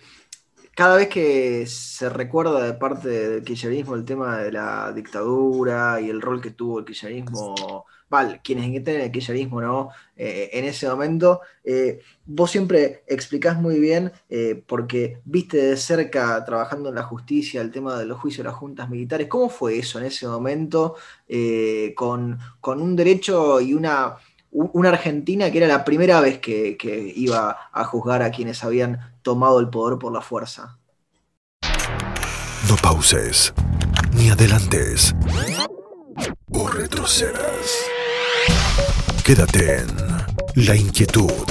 cada 0.77 0.97
vez 0.97 1.09
que 1.09 1.67
se 1.67 2.11
recuerda 2.11 2.63
de 2.63 2.75
parte 2.75 3.09
del 3.09 3.43
kirchnerismo 3.43 3.95
el 3.95 4.05
tema 4.05 4.39
de 4.39 4.53
la 4.53 4.93
dictadura 4.93 6.01
y 6.03 6.11
el 6.11 6.21
rol 6.21 6.43
que 6.43 6.51
tuvo 6.51 6.81
el 6.81 6.85
kirchnerismo 6.85 7.87
vale, 8.09 8.41
quienes 8.43 8.67
entienden 8.67 9.01
el 9.01 9.11
kirchnerismo, 9.11 9.61
¿no? 9.61 9.91
Eh, 10.17 10.51
en 10.53 10.65
ese 10.65 10.89
momento, 10.89 11.41
eh, 11.65 12.01
vos 12.25 12.51
siempre 12.51 13.03
explicás 13.07 13.61
muy 13.61 13.81
bien, 13.81 14.13
eh, 14.29 14.63
porque 14.67 15.21
viste 15.25 15.57
de 15.59 15.77
cerca 15.77 16.45
trabajando 16.45 16.89
en 16.91 16.95
la 16.95 17.03
justicia 17.03 17.61
el 17.61 17.71
tema 17.73 17.99
de 17.99 18.07
los 18.07 18.21
juicios 18.21 18.45
de 18.45 18.51
las 18.51 18.59
juntas 18.59 18.89
militares, 18.89 19.29
¿cómo 19.29 19.49
fue 19.49 19.79
eso 19.79 19.99
en 19.99 20.07
ese 20.07 20.27
momento 20.27 20.97
con, 21.97 22.39
un 22.65 22.97
derecho 22.97 23.61
y 23.61 23.75
una, 23.75 24.17
una 24.57 24.89
Argentina 24.89 25.51
que 25.51 25.59
era 25.59 25.67
la 25.67 25.85
primera 25.85 26.21
vez 26.21 26.39
que, 26.39 26.77
que 26.79 27.13
iba 27.15 27.69
a 27.73 27.85
juzgar 27.85 28.23
a 28.23 28.31
quienes 28.31 28.65
habían 28.65 28.99
tomado 29.23 29.61
el 29.61 29.69
poder 29.69 29.99
por 29.99 30.13
la 30.13 30.23
fuerza? 30.23 30.79
No 32.69 32.77
pauses, 32.83 33.53
ni 34.15 34.31
adelantes, 34.31 35.15
o 36.53 36.69
retrocedas. 36.69 37.91
Quédate 39.25 39.81
en 39.81 40.67
La 40.67 40.75
Inquietud 40.75 41.47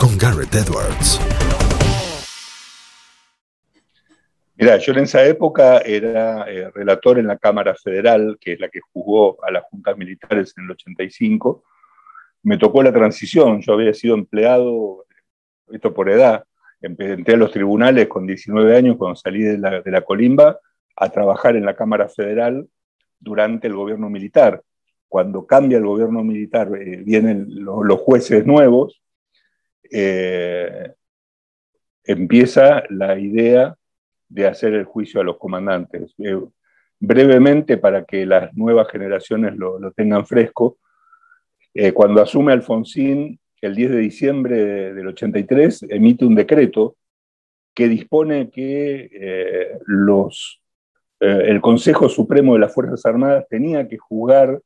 con 0.00 0.18
Garrett 0.18 0.54
Edwards. 0.54 1.20
Mira, 4.56 4.76
yo 4.76 4.92
en 4.92 4.98
esa 4.98 5.24
época 5.24 5.78
era 5.78 6.50
eh, 6.50 6.70
relator 6.74 7.18
en 7.18 7.28
la 7.28 7.38
Cámara 7.38 7.74
Federal, 7.74 8.36
que 8.40 8.54
es 8.54 8.60
la 8.60 8.68
que 8.68 8.80
juzgó 8.92 9.42
a 9.44 9.50
las 9.50 9.64
juntas 9.70 9.96
militares 9.96 10.52
en 10.58 10.64
el 10.64 10.72
85. 10.72 11.62
Me 12.42 12.58
tocó 12.58 12.82
la 12.82 12.92
transición, 12.92 13.60
yo 13.60 13.74
había 13.74 13.92
sido 13.94 14.14
empleado, 14.14 15.04
esto 15.70 15.92
por 15.92 16.08
edad, 16.10 16.44
entré 16.80 17.34
a 17.34 17.36
los 17.36 17.52
tribunales 17.52 18.08
con 18.08 18.26
19 18.26 18.76
años 18.76 18.96
cuando 18.96 19.16
salí 19.16 19.42
de 19.42 19.58
la, 19.58 20.00
colimba 20.02 20.58
a 20.96 21.08
trabajar 21.10 21.56
en 21.56 21.66
la 21.66 21.76
Cámara 21.76 22.08
Federal 22.08 22.66
durante 23.18 23.66
el 23.66 23.74
gobierno 23.74 24.08
militar 24.08 24.62
cuando 25.10 25.44
cambia 25.44 25.78
el 25.78 25.84
gobierno 25.84 26.22
militar, 26.22 26.70
eh, 26.76 27.02
vienen 27.04 27.48
los 27.48 27.98
jueces 27.98 28.46
nuevos, 28.46 29.02
eh, 29.90 30.92
empieza 32.04 32.84
la 32.90 33.18
idea 33.18 33.76
de 34.28 34.46
hacer 34.46 34.72
el 34.74 34.84
juicio 34.84 35.20
a 35.20 35.24
los 35.24 35.36
comandantes. 35.36 36.14
Eh, 36.18 36.40
brevemente, 37.00 37.76
para 37.76 38.04
que 38.04 38.24
las 38.24 38.54
nuevas 38.54 38.86
generaciones 38.88 39.56
lo, 39.56 39.80
tengan 39.90 40.24
fresco, 40.26 40.78
cuando 41.94 42.20
asume 42.20 42.52
Alfonsín, 42.52 43.38
el 43.60 43.76
10 43.76 43.90
de 43.90 43.98
diciembre 43.98 44.92
del 44.92 45.06
83, 45.08 45.86
emite 45.88 46.24
un 46.24 46.34
decreto 46.34 46.96
que 47.74 47.88
dispone 47.88 48.50
que 48.50 49.78
los, 49.86 50.60
el 51.20 51.60
Consejo 51.60 52.08
Supremo 52.08 52.54
de 52.54 52.60
las 52.60 52.74
Fuerzas 52.74 53.06
Armadas 53.06 53.46
tenía 53.48 53.86
que 53.86 53.98
juzgar 53.98 54.60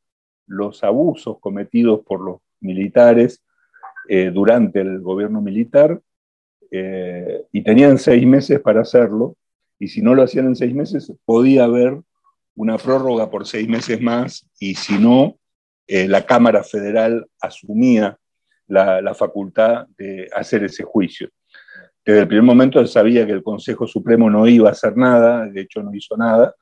los 0.47 0.83
abusos 0.85 1.39
cometidos 1.41 2.01
por 2.05 2.21
los 2.21 2.41
militares 2.61 3.43
eh, 4.09 4.31
durante 4.33 4.81
el 4.81 5.01
gobierno 5.01 5.41
militar 5.41 6.01
eh, 6.71 7.45
y 7.53 7.63
tenían 7.63 7.99
seis 7.99 8.27
meses 8.27 8.61
para 8.61 8.83
hacerlo 8.83 9.37
y 9.79 9.89
si 9.89 10.03
no 10.03 10.15
lo 10.15 10.23
hacían 10.23 10.47
en 10.47 10.57
seis 10.57 10.75
meses 10.75 11.13
podía 11.25 11.65
haber 11.65 12.01
una 12.55 12.79
prórroga 12.79 13.31
por 13.31 13.47
seis 13.47 13.69
meses 13.69 14.01
más 14.01 14.49
y 14.59 14.75
si 14.75 14.99
no, 14.99 15.39
eh, 15.87 16.09
la 16.09 16.25
Cámara 16.25 16.63
Federal 16.65 17.27
asumía 17.41 18.19
la, 18.67 19.03
la, 19.03 19.15
facultad 19.15 19.87
de 19.99 20.29
hacer 20.35 20.65
ese 20.65 20.85
juicio. 20.85 21.29
Desde 22.05 22.21
el 22.21 22.29
primer 22.29 22.45
momento 22.45 22.85
se 22.87 22.93
sabía 22.93 23.27
que 23.27 23.33
el 23.33 23.43
Consejo 23.43 23.87
Supremo 23.87 24.31
no 24.31 24.47
iba 24.47 24.69
a 24.69 24.73
hacer 24.73 24.97
nada, 24.97 25.47
de 25.47 25.61
hecho 25.61 25.83
no 25.83 25.95
hizo 25.95 26.17
nada, 26.17 26.55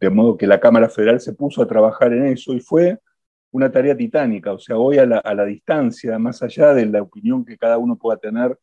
de 0.00 0.10
modo 0.10 0.36
que 0.36 0.46
la 0.46 0.60
Cámara 0.60 0.88
Federal 0.88 1.20
se 1.20 1.32
puso 1.32 1.62
a 1.62 1.66
trabajar 1.66 2.12
en 2.12 2.26
eso 2.26 2.54
y 2.54 2.60
fue 2.60 2.98
una 3.50 3.70
tarea 3.70 3.96
titánica, 3.96 4.52
o 4.52 4.58
sea, 4.58 4.76
hoy 4.76 4.98
a 4.98 5.06
la, 5.06 5.44
distancia, 5.44 6.18
más 6.18 6.42
allá 6.42 6.74
de 6.74 6.86
la 6.86 7.02
opinión 7.02 7.44
que 7.44 7.56
cada 7.56 7.78
uno 7.78 7.96
pueda 7.96 8.18
tener 8.18 8.58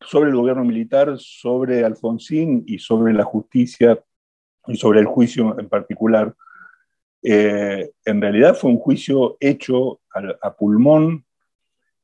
sobre 0.00 0.30
el 0.30 0.36
gobierno 0.36 0.64
militar, 0.64 1.14
sobre 1.18 1.84
Alfonsín 1.84 2.64
y 2.66 2.78
sobre 2.78 3.12
la 3.12 3.24
justicia 3.24 3.98
y 4.66 4.76
sobre 4.76 5.00
el 5.00 5.06
juicio 5.06 5.58
en 5.58 5.68
particular, 5.68 6.34
eh, 7.30 7.90
en 8.06 8.22
realidad 8.22 8.54
fue 8.54 8.70
un 8.70 8.78
juicio 8.78 9.36
hecho 9.38 10.00
a, 10.40 10.56
pulmón 10.56 11.26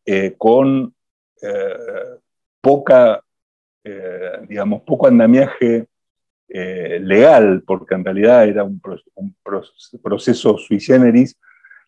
eh, 0.04 0.34
con 0.36 0.94
eh, 1.40 1.76
poca, 2.60 3.24
digamos, 4.46 4.82
poco 4.82 5.06
andamiaje 5.06 5.86
legal, 6.46 7.62
porque 7.66 7.94
en 7.94 8.04
realidad 8.04 8.46
era 8.46 8.64
un, 8.64 8.82
proceso 10.02 10.58
sui 10.58 10.78
generis 10.78 11.38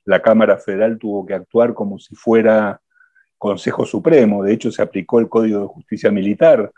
la 0.07 0.23
Cámara 0.23 0.57
Federal 0.57 0.99
tuvo 0.99 1.27
que 1.27 1.35
actuar 1.35 1.75
como 1.75 1.99
si 1.99 2.15
fuera 2.15 2.81
Consejo 3.37 3.85
Supremo. 3.85 4.45
De 4.45 4.55
hecho, 4.55 4.71
se 4.71 4.81
aplicó 4.81 5.21
el 5.21 5.29
Código 5.29 5.61
de 5.61 5.67
Justicia 5.67 6.11
Militar. 6.11 6.73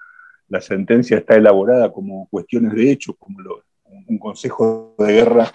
La 0.49 0.61
sentencia 0.61 1.19
está 1.19 1.37
elaborada 1.37 1.93
como 1.93 2.27
cuestiones 2.31 2.73
de 2.75 2.91
hecho, 2.91 3.15
como 3.15 3.38
un 3.85 4.19
Consejo 4.19 4.97
de 4.99 5.12
Guerra 5.12 5.53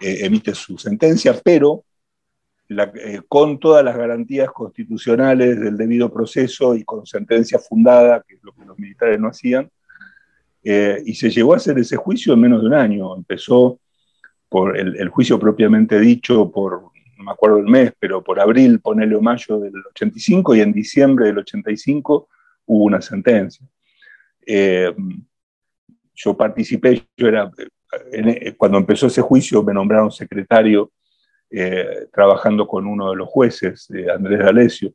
eh, 0.00 0.24
emite 0.24 0.54
su 0.54 0.78
sentencia, 0.78 1.38
pero 1.44 1.84
eh, 2.68 3.20
con 3.28 3.58
todas 3.58 3.84
las 3.84 3.96
garantías 3.96 4.50
constitucionales 4.50 5.60
del 5.60 5.76
debido 5.76 6.10
proceso 6.12 6.74
y 6.74 6.84
con 6.84 7.04
sentencia 7.04 7.58
fundada, 7.58 8.24
que 8.26 8.36
es 8.36 8.42
lo 8.42 8.52
que 8.52 8.64
los 8.64 8.78
militares 8.78 9.20
no 9.20 9.28
hacían, 9.28 9.70
eh, 10.62 11.02
y 11.04 11.14
se 11.14 11.30
llegó 11.30 11.52
a 11.52 11.56
hacer 11.56 11.78
ese 11.78 11.96
juicio 11.96 12.32
en 12.32 12.40
menos 12.40 12.62
de 12.62 12.68
un 12.68 12.74
año. 12.74 13.14
Empezó 13.14 13.78
por 14.48 14.76
el 14.76 15.08
juicio 15.10 15.38
propiamente 15.38 16.00
dicho 16.00 16.50
por 16.50 16.90
no 17.16 17.24
me 17.24 17.30
acuerdo 17.32 17.58
el 17.58 17.66
mes, 17.66 17.92
pero 17.98 18.24
por 18.24 18.40
abril, 18.40 18.80
ponele 18.80 19.20
mayo 19.20 19.60
del 19.60 19.74
85, 19.90 20.56
y 20.56 20.60
en 20.60 20.72
diciembre 20.72 21.26
del 21.26 21.38
85 21.38 22.28
hubo 22.66 22.84
una 22.84 23.00
sentencia. 23.00 23.64
Yo 26.14 26.36
participé, 26.36 27.06
yo 27.16 27.28
era, 27.28 27.50
cuando 28.56 28.78
empezó 28.78 29.06
ese 29.06 29.22
juicio 29.22 29.62
me 29.62 29.74
nombraron 29.74 30.10
secretario 30.10 30.92
eh, 31.50 32.06
trabajando 32.12 32.66
con 32.66 32.86
uno 32.86 33.10
de 33.10 33.16
los 33.16 33.28
jueces, 33.28 33.88
Andrés 34.14 34.38
D'Alessio, 34.38 34.92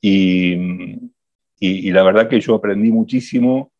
y, 0.00 0.98
y, 1.58 1.92
la 1.92 2.02
verdad 2.02 2.28
que 2.28 2.40
yo 2.40 2.54
aprendí 2.54 2.90
muchísimo, 2.90 3.70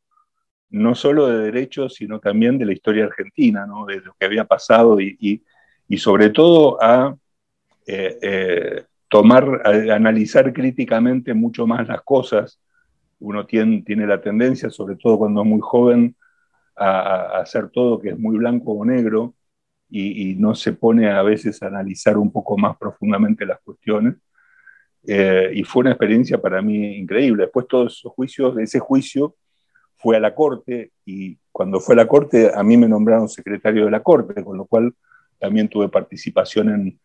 no 0.68 0.94
solo 0.94 1.28
de 1.28 1.44
derechos, 1.44 1.94
sino 1.94 2.20
también 2.20 2.58
de 2.58 2.66
la 2.66 2.72
historia 2.72 3.06
argentina, 3.06 3.66
¿no? 3.66 3.86
de 3.86 4.00
lo 4.00 4.14
que 4.18 4.26
había 4.26 4.44
pasado 4.44 5.00
y, 5.00 5.42
y 5.88 5.98
sobre 5.98 6.30
todo 6.30 6.80
a 6.80 7.16
eh, 7.84 8.18
eh, 8.22 8.84
tomar, 9.08 9.66
analizar 9.90 10.52
críticamente 10.52 11.34
mucho 11.34 11.66
más 11.66 11.88
las 11.88 12.02
cosas 12.02 12.60
uno 13.18 13.44
tiene, 13.44 13.82
tiene 13.82 14.06
la 14.06 14.20
tendencia, 14.20 14.70
sobre 14.70 14.94
todo 14.94 15.18
cuando 15.18 15.42
es 15.42 15.48
muy 15.48 15.60
joven, 15.60 16.14
a, 16.80 17.40
hacer 17.40 17.68
todo 17.70 18.00
que 18.00 18.10
es 18.10 18.18
muy 18.18 18.38
blanco 18.38 18.72
o 18.72 18.84
negro 18.84 19.34
y, 19.90 20.36
no 20.36 20.54
se 20.54 20.72
pone 20.72 21.10
a 21.10 21.22
veces 21.22 21.62
a 21.62 21.66
analizar 21.66 22.16
un 22.16 22.30
poco 22.30 22.56
más 22.56 22.76
profundamente 22.76 23.44
las 23.44 23.60
cuestiones. 23.60 24.14
Eh, 25.06 25.50
y 25.54 25.64
fue 25.64 25.80
una 25.80 25.90
experiencia 25.90 26.40
para 26.40 26.62
mí 26.62 26.96
increíble. 26.96 27.44
Después 27.44 27.66
todos 27.68 27.96
esos 27.98 28.12
juicios, 28.12 28.56
ese 28.58 28.78
juicio 28.78 29.34
fue 29.96 30.16
a 30.16 30.20
la 30.20 30.34
corte 30.34 30.92
y 31.04 31.38
cuando 31.50 31.80
fue 31.80 31.94
a 31.94 31.96
la 31.96 32.06
corte 32.06 32.50
a 32.54 32.62
mí 32.62 32.76
me 32.76 32.88
nombraron 32.88 33.28
secretario 33.28 33.84
de 33.84 33.90
la 33.90 34.02
corte, 34.02 34.44
con 34.44 34.56
lo 34.56 34.64
cual 34.66 34.94
también 35.38 35.68
tuve 35.68 35.88
participación 35.88 36.68
en, 36.70 37.00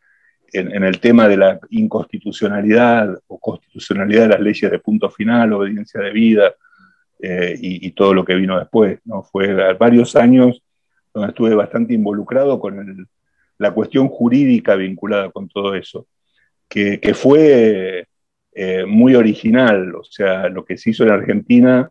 en, 0.54 0.84
el 0.84 1.00
tema 1.00 1.28
de 1.28 1.38
la 1.38 1.60
inconstitucionalidad 1.72 3.18
o 3.28 3.40
constitucionalidad 3.40 4.24
de 4.24 4.30
las 4.30 4.40
leyes 4.40 4.70
de 4.70 4.80
punto 4.80 5.10
final, 5.10 5.54
obediencia 5.54 6.00
de 6.02 6.12
vida 6.12 6.54
eh, 7.28 7.58
y, 7.60 7.92
todo 7.94 8.14
lo 8.14 8.24
que 8.24 8.36
vino 8.36 8.60
después. 8.60 9.00
¿no? 9.04 9.24
Fue 9.24 9.52
varios 9.74 10.16
años 10.16 10.62
donde 11.12 11.30
estuve 11.30 11.56
bastante 11.56 11.96
involucrado 11.96 12.60
con 12.60 13.08
la 13.58 13.74
cuestión 13.74 14.10
jurídica 14.10 14.76
vinculada 14.76 15.32
con 15.32 15.50
todo 15.50 15.74
eso, 15.74 16.08
que, 16.70 17.00
fue 17.16 18.06
eh, 18.54 18.86
muy 18.86 19.16
original. 19.16 19.96
O 19.96 20.04
sea, 20.04 20.50
lo 20.50 20.66
que 20.66 20.78
se 20.78 20.92
hizo 20.92 21.04
en 21.04 21.10
Argentina 21.10 21.90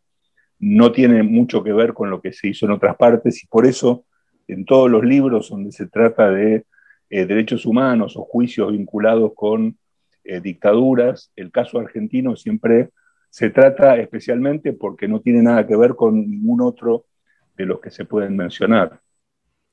no 0.60 0.92
tiene 0.92 1.24
mucho 1.24 1.64
que 1.64 1.72
ver 1.72 1.94
con 1.94 2.10
lo 2.10 2.20
que 2.20 2.32
se 2.32 2.48
hizo 2.48 2.66
en 2.66 2.72
otras 2.72 2.94
partes 2.94 3.42
y 3.42 3.48
por 3.48 3.66
eso 3.66 4.04
en 4.46 4.64
todos 4.64 4.88
los 4.88 5.04
libros 5.04 5.48
donde 5.48 5.72
se 5.72 5.88
trata 5.88 6.30
de 6.30 6.64
eh, 7.10 7.26
derechos 7.26 7.66
humanos 7.66 8.16
o 8.16 8.22
juicios 8.22 8.70
vinculados 8.70 9.32
con 9.34 9.76
dictaduras. 10.42 11.32
El 11.36 11.50
caso 11.50 11.78
argentino 11.78 12.34
siempre 12.34 12.90
se 13.34 13.50
trata 13.50 13.96
especialmente 13.96 14.74
porque 14.74 15.08
no 15.08 15.20
tiene 15.20 15.42
nada 15.42 15.66
que 15.66 15.74
ver 15.74 15.96
con 15.96 16.30
ningún 16.30 16.60
otro 16.60 17.06
de 17.56 17.66
los 17.66 17.80
que 17.80 17.90
se 17.90 18.04
pueden 18.04 18.36
mencionar. 18.36 19.00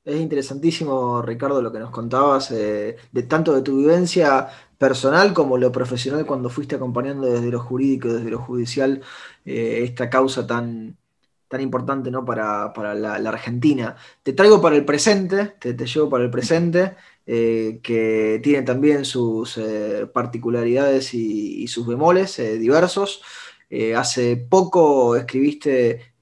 Es 0.04 0.20
interesantísimo, 0.20 1.22
Ricardo, 1.22 1.62
lo 1.62 1.72
que 1.72 1.78
nos 1.78 1.92
contabas, 1.92 2.50
eh, 2.50 2.96
de 3.12 3.24
tanto 3.24 3.54
de 3.54 3.62
tu 3.62 3.78
vivencia 3.78 4.48
personal 4.80 5.32
como 5.36 5.60
lo 5.60 5.72
profesional 5.72 6.26
cuando 6.26 6.50
fuiste 6.50 6.74
acompañando 6.74 7.28
desde 7.28 7.52
lo 7.52 7.60
jurídico, 7.60 8.12
desde 8.12 8.32
lo 8.32 8.40
judicial, 8.40 9.04
esta 9.46 10.10
causa 10.10 10.48
tan, 10.48 10.98
tan 11.48 11.62
importante 11.62 12.10
¿no? 12.10 12.26
para, 12.26 12.96
la, 12.96 13.30
Argentina. 13.30 13.96
Te 14.24 14.34
traigo 14.34 14.60
para 14.60 14.76
el 14.76 14.86
presente, 14.86 15.54
te, 15.60 15.76
te 15.76 15.86
llevo 15.86 16.10
para 16.10 16.24
el 16.24 16.32
presente. 16.32 16.96
Eh, 17.28 17.80
que 17.84 18.40
tiene 18.44 18.64
también 18.64 19.06
sus 19.06 19.56
eh, 19.58 20.08
particularidades 20.12 21.14
y, 21.14 21.68
sus 21.68 21.86
bemoles 21.86 22.40
eh, 23.72 23.96
hace 23.96 24.38
poco 24.38 25.16
escribiste 25.16 26.14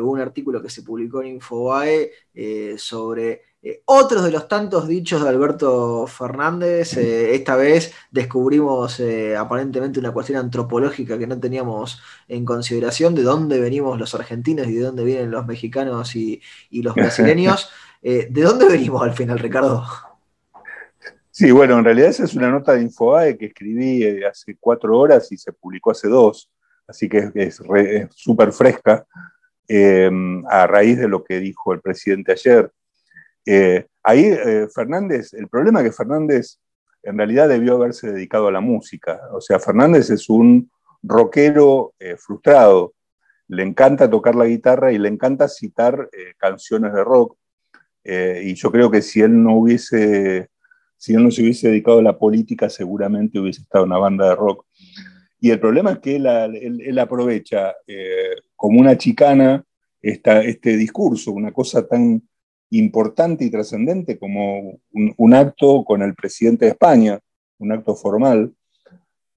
un 0.00 0.18
artículo 0.20 0.62
que 0.62 0.70
se 0.70 0.82
publicó 0.82 1.20
en 1.20 1.34
Infobae 1.34 2.10
sobre 2.78 3.42
otros 3.84 4.24
de 4.24 4.30
los 4.30 4.48
tantos 4.48 4.88
dichos 4.88 5.22
de 5.22 5.28
Alberto 5.28 6.06
Fernández. 6.06 6.96
esta 6.96 7.54
vez 7.56 7.92
descubrimos 8.10 9.02
aparentemente 9.36 10.00
una 10.00 10.12
cuestión 10.12 10.38
antropológica 10.38 11.18
que 11.18 11.26
no 11.26 11.38
teníamos 11.38 12.00
en 12.26 12.46
consideración, 12.46 13.14
de 13.14 13.22
dónde 13.22 13.60
venimos 13.60 13.98
los 13.98 14.14
argentinos 14.14 14.66
y 14.68 14.74
de 14.74 14.80
dónde 14.80 15.04
vienen 15.04 15.30
los 15.30 15.44
mexicanos 15.44 16.16
y, 16.16 16.40
y 16.70 16.80
los 16.80 16.94
brasileños. 16.94 17.68
¿De 18.02 18.42
dónde 18.42 18.66
venimos 18.66 19.02
al 19.02 19.12
final, 19.12 19.38
Ricardo? 19.38 19.84
Sí, 21.36 21.50
bueno, 21.50 21.76
en 21.76 21.84
realidad 21.84 22.10
esa 22.10 22.22
es 22.22 22.34
una 22.36 22.48
nota 22.48 22.74
de 22.74 22.82
Infobae 22.82 23.36
que 23.36 23.46
escribí 23.46 24.04
eh, 24.04 24.24
hace 24.24 24.56
cuatro 24.56 24.96
horas 24.96 25.32
y 25.32 25.36
se 25.36 25.52
publicó 25.52 25.90
hace 25.90 26.06
dos, 26.06 26.48
así 26.86 27.08
que 27.08 27.30
es 27.34 27.60
súper 28.10 28.52
fresca 28.52 29.06
em, 29.66 30.44
a 30.46 30.66
raíz 30.66 30.98
de 30.98 31.08
lo 31.08 31.24
que 31.24 31.40
dijo 31.40 31.72
el 31.72 31.80
presidente 31.80 32.32
ayer. 32.32 32.70
Eh, 33.46 33.86
ahí 34.02 34.24
eh, 34.24 34.68
Fernández, 34.74 35.32
el 35.34 35.48
problema 35.48 35.80
es 35.80 35.86
que 35.86 35.92
Fernández 35.92 36.58
en 37.02 37.18
realidad 37.18 37.48
debió 37.48 37.74
haberse 37.74 38.12
dedicado 38.12 38.48
a 38.48 38.52
la 38.52 38.60
música, 38.60 39.20
o 39.32 39.40
sea, 39.40 39.58
Fernández 39.58 40.08
es 40.08 40.30
un 40.30 40.70
rockero 41.02 41.92
frustrado, 42.16 42.94
le 43.48 43.62
encanta 43.62 44.08
tocar 44.08 44.34
la 44.34 44.46
guitarra 44.46 44.90
y 44.90 44.96
le 44.96 45.10
encanta 45.10 45.48
citar 45.48 46.08
canciones 46.38 46.94
de 46.94 47.04
rock, 47.04 47.36
y 48.02 48.54
yo 48.54 48.72
creo 48.72 48.90
que 48.90 49.02
si 49.02 49.20
él 49.20 49.42
no 49.42 49.56
hubiese 49.58 50.48
si 51.04 51.12
él 51.12 51.22
no 51.22 51.30
se 51.30 51.42
hubiese 51.42 51.68
dedicado 51.68 51.98
a 51.98 52.02
la 52.02 52.18
política, 52.18 52.70
seguramente 52.70 53.38
hubiese 53.38 53.60
estado 53.60 53.84
en 53.84 53.90
una 53.90 53.98
banda 53.98 54.26
de 54.30 54.36
rock. 54.36 54.64
Y 55.44 55.50
el 55.50 55.60
problema 55.60 55.92
es 55.92 55.98
que 55.98 56.16
él, 56.16 56.98
aprovecha 56.98 57.74
eh, 57.86 58.34
como 58.56 58.80
una 58.80 58.96
chicana 58.96 59.62
este 60.00 60.78
discurso, 60.78 61.32
una 61.32 61.52
cosa 61.52 61.86
tan 61.86 62.26
importante 62.70 63.44
y 63.44 63.50
trascendente 63.50 64.18
como 64.18 64.80
un, 64.90 65.34
acto 65.34 65.84
con 65.84 66.00
el 66.00 66.14
presidente 66.14 66.64
de 66.64 66.70
España, 66.70 67.20
un 67.58 67.72
acto 67.72 67.94
formal, 67.94 68.54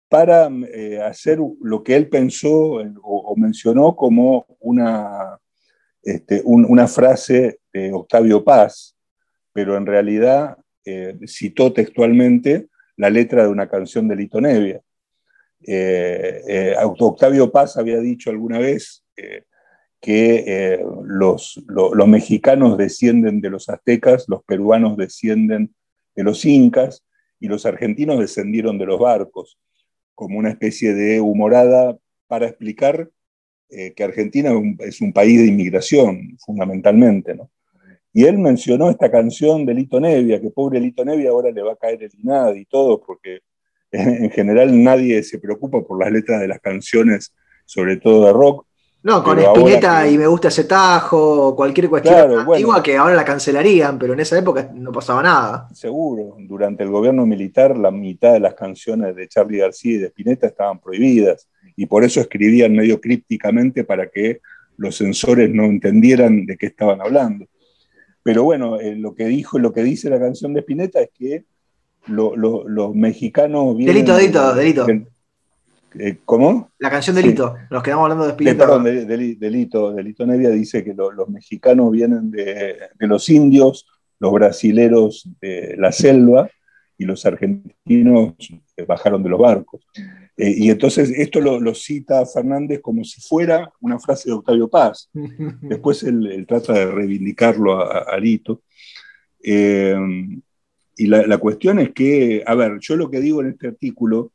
para 0.07 0.49
eh, 0.73 1.01
hacer 1.01 1.39
lo 1.59 1.83
que 1.83 1.97
él 1.97 2.07
pensó 2.07 2.79
o, 3.03 3.35
mencionó 3.35 3.93
como 3.97 4.45
una, 4.61 5.37
este, 6.03 6.41
una 6.45 6.87
frase 6.87 7.59
de 7.73 7.91
Octavio 7.91 8.45
Paz, 8.45 8.95
pero 9.51 9.75
en 9.75 9.85
realidad 9.85 10.55
eh, 10.85 11.19
citó 11.27 11.73
textualmente 11.73 12.69
la 12.95 13.09
letra 13.09 13.43
de 13.43 13.49
una 13.49 13.67
canción 13.67 14.07
de 14.07 14.15
Lito 14.15 14.39
Nevia. 14.39 14.81
Eh, 15.63 16.41
eh, 16.47 16.75
Octavio 16.81 17.51
Paz 17.51 17.77
había 17.77 17.99
dicho 17.99 18.29
alguna 18.29 18.59
vez 18.59 19.03
que 19.99 20.79
los, 21.05 21.63
los, 21.67 22.07
mexicanos 22.07 22.77
descienden 22.77 23.41
de 23.41 23.49
los 23.49 23.67
aztecas, 23.67 24.25
los 24.27 24.43
peruanos 24.43 24.95
descienden 24.95 25.73
de 26.15 26.23
los 26.23 26.45
incas 26.45 27.03
y 27.39 27.47
los 27.47 27.65
argentinos 27.65 28.19
descendieron 28.19 28.77
de 28.77 28.85
los 28.85 28.99
barcos, 28.99 29.57
como 30.13 30.37
una 30.37 30.51
especie 30.51 30.93
de 30.93 31.19
humorada 31.19 31.97
para 32.27 32.47
explicar 32.47 33.09
que 33.69 34.03
Argentina 34.03 34.51
es 34.79 35.01
un, 35.01 35.11
país 35.11 35.39
de 35.39 35.47
inmigración, 35.47 36.37
fundamentalmente. 36.45 37.35
¿no? 37.35 37.49
Y 38.17 38.25
él 38.25 38.39
mencionó 38.39 38.89
esta 38.89 39.11
canción 39.11 39.63
de 39.63 39.75
Lito 39.75 39.99
Nevia, 39.99 40.41
que 40.41 40.49
pobre 40.49 40.79
Lito 40.79 41.05
Nevia 41.05 41.29
ahora 41.29 41.51
le 41.51 41.61
va 41.61 41.73
a 41.73 41.75
caer 41.75 42.01
el 42.01 42.11
INAD 42.19 42.55
y 42.55 42.65
todo, 42.65 42.99
porque 42.99 43.41
en 43.91 44.29
general 44.31 44.83
nadie 44.83 45.23
se 45.23 45.39
preocupa 45.39 45.81
por 45.81 45.99
las 45.99 46.11
letras 46.11 46.41
de 46.41 46.47
las 46.47 46.59
canciones, 46.59 47.33
sobre 47.65 47.97
todo 47.97 48.25
de 48.25 48.33
rock. 48.33 48.65
No, 49.03 49.23
con 49.23 49.39
Espineta 49.39 50.07
y 50.09 50.17
me 50.17 50.27
gusta 50.27 50.49
ese 50.49 50.65
tajo, 50.65 51.55
cualquier 51.55 51.87
cuestión 51.87 52.39
antigua 52.39 52.83
que 52.83 52.97
ahora 52.97 53.15
la 53.15 53.23
cancelarían, 53.23 53.97
pero 53.97 54.13
en 54.13 54.19
esa 54.19 54.37
época 54.37 54.69
no 54.73 54.91
pasaba 54.91 55.23
nada. 55.23 55.69
Seguro, 55.73 56.35
durante 56.39 56.83
el 56.83 56.89
gobierno 56.89 57.25
militar 57.25 57.77
la 57.77 57.91
mitad 57.91 58.33
de 58.33 58.41
las 58.41 58.55
canciones 58.55 59.15
de 59.15 59.27
Charlie 59.27 59.59
García 59.59 59.93
y 59.93 59.97
de 59.99 60.07
Spinetta 60.07 60.47
estaban 60.47 60.79
prohibidas 60.79 61.47
y 61.75 61.85
por 61.85 62.03
eso 62.03 62.19
escribían 62.19 62.73
medio 62.73 62.99
crípticamente 62.99 63.83
para 63.83 64.09
que 64.09 64.41
los 64.75 64.97
censores 64.97 65.49
no 65.49 65.65
entendieran 65.65 66.45
de 66.45 66.57
qué 66.57 66.65
estaban 66.65 66.99
hablando. 66.99 67.45
Pero 68.23 68.43
bueno, 68.43 68.79
eh, 68.79 68.95
lo 68.95 69.15
que 69.15 69.25
dijo, 69.25 69.57
lo 69.57 69.71
que 69.71 69.83
dice 69.83 70.09
la 70.09 70.19
canción 70.19 70.53
de 70.53 70.59
Spinetta 70.59 70.99
es 70.99 71.11
que 71.17 71.45
los 72.07 72.95
mexicanos 72.95 73.75
vienen... 73.77 73.95
Delito, 73.95 74.15
delito, 74.15 74.55
delito. 74.55 74.87
Eh, 75.99 76.17
¿Cómo? 76.25 76.71
La 76.79 76.89
canción 76.89 77.15
Delito, 77.15 77.55
nos 77.71 77.81
quedamos 77.81 78.03
hablando 78.03 78.25
de 78.25 78.31
Spinetta. 78.31 78.65
perdón, 78.65 78.83
Delito, 78.83 79.93
Delito 79.93 80.25
Nevia 80.25 80.49
dice 80.49 80.83
que 80.83 80.93
los 80.93 81.29
mexicanos 81.29 81.91
vienen 81.91 82.29
de, 82.29 82.77
los 82.99 83.29
indios, 83.29 83.87
los 84.19 84.31
brasileros 84.31 85.27
de 85.41 85.75
la 85.77 85.91
selva 85.91 86.49
y 86.97 87.05
los 87.05 87.25
argentinos 87.25 88.33
bajaron 88.87 89.23
de 89.23 89.29
los 89.29 89.39
barcos. 89.39 89.87
Eh, 90.35 90.53
y 90.57 90.69
entonces 90.69 91.09
esto 91.09 91.41
lo, 91.41 91.73
cita 91.73 92.23
Fernández 92.25 92.79
como 92.79 93.03
si 93.03 93.19
fuera 93.21 93.71
una 93.79 93.97
frase 93.97 94.29
de 94.29 94.35
Octavio 94.35 94.67
Paz. 94.67 95.09
Después 95.61 96.03
él, 96.03 96.45
trata 96.47 96.73
de 96.73 96.85
reivindicarlo 96.85 97.79
a, 97.79 98.17
Lito. 98.19 98.61
Eh, 99.41 99.95
y 100.97 101.07
la, 101.07 101.37
cuestión 101.37 101.79
es 101.79 101.91
que, 101.91 102.43
a 102.45 102.55
ver, 102.55 102.79
yo 102.79 102.95
lo 102.95 103.09
que 103.09 103.19
digo 103.19 103.41
en 103.41 103.49
este 103.49 103.67
artículo 103.67 104.33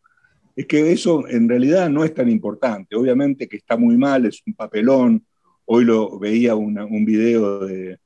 es 0.54 0.66
que 0.66 0.92
eso 0.92 1.26
en 1.28 1.48
realidad 1.48 1.90
no 1.90 2.04
es 2.04 2.14
tan 2.14 2.28
importante. 2.28 2.94
Obviamente 2.96 3.48
que 3.48 3.56
está 3.56 3.76
muy 3.76 3.96
mal, 3.96 4.26
es 4.26 4.42
un 4.46 4.54
papelón. 4.54 5.24
Hoy 5.64 5.84
lo 5.84 6.18
veía 6.18 6.54
un 6.54 7.04
video 7.04 7.60
de, 7.66 7.98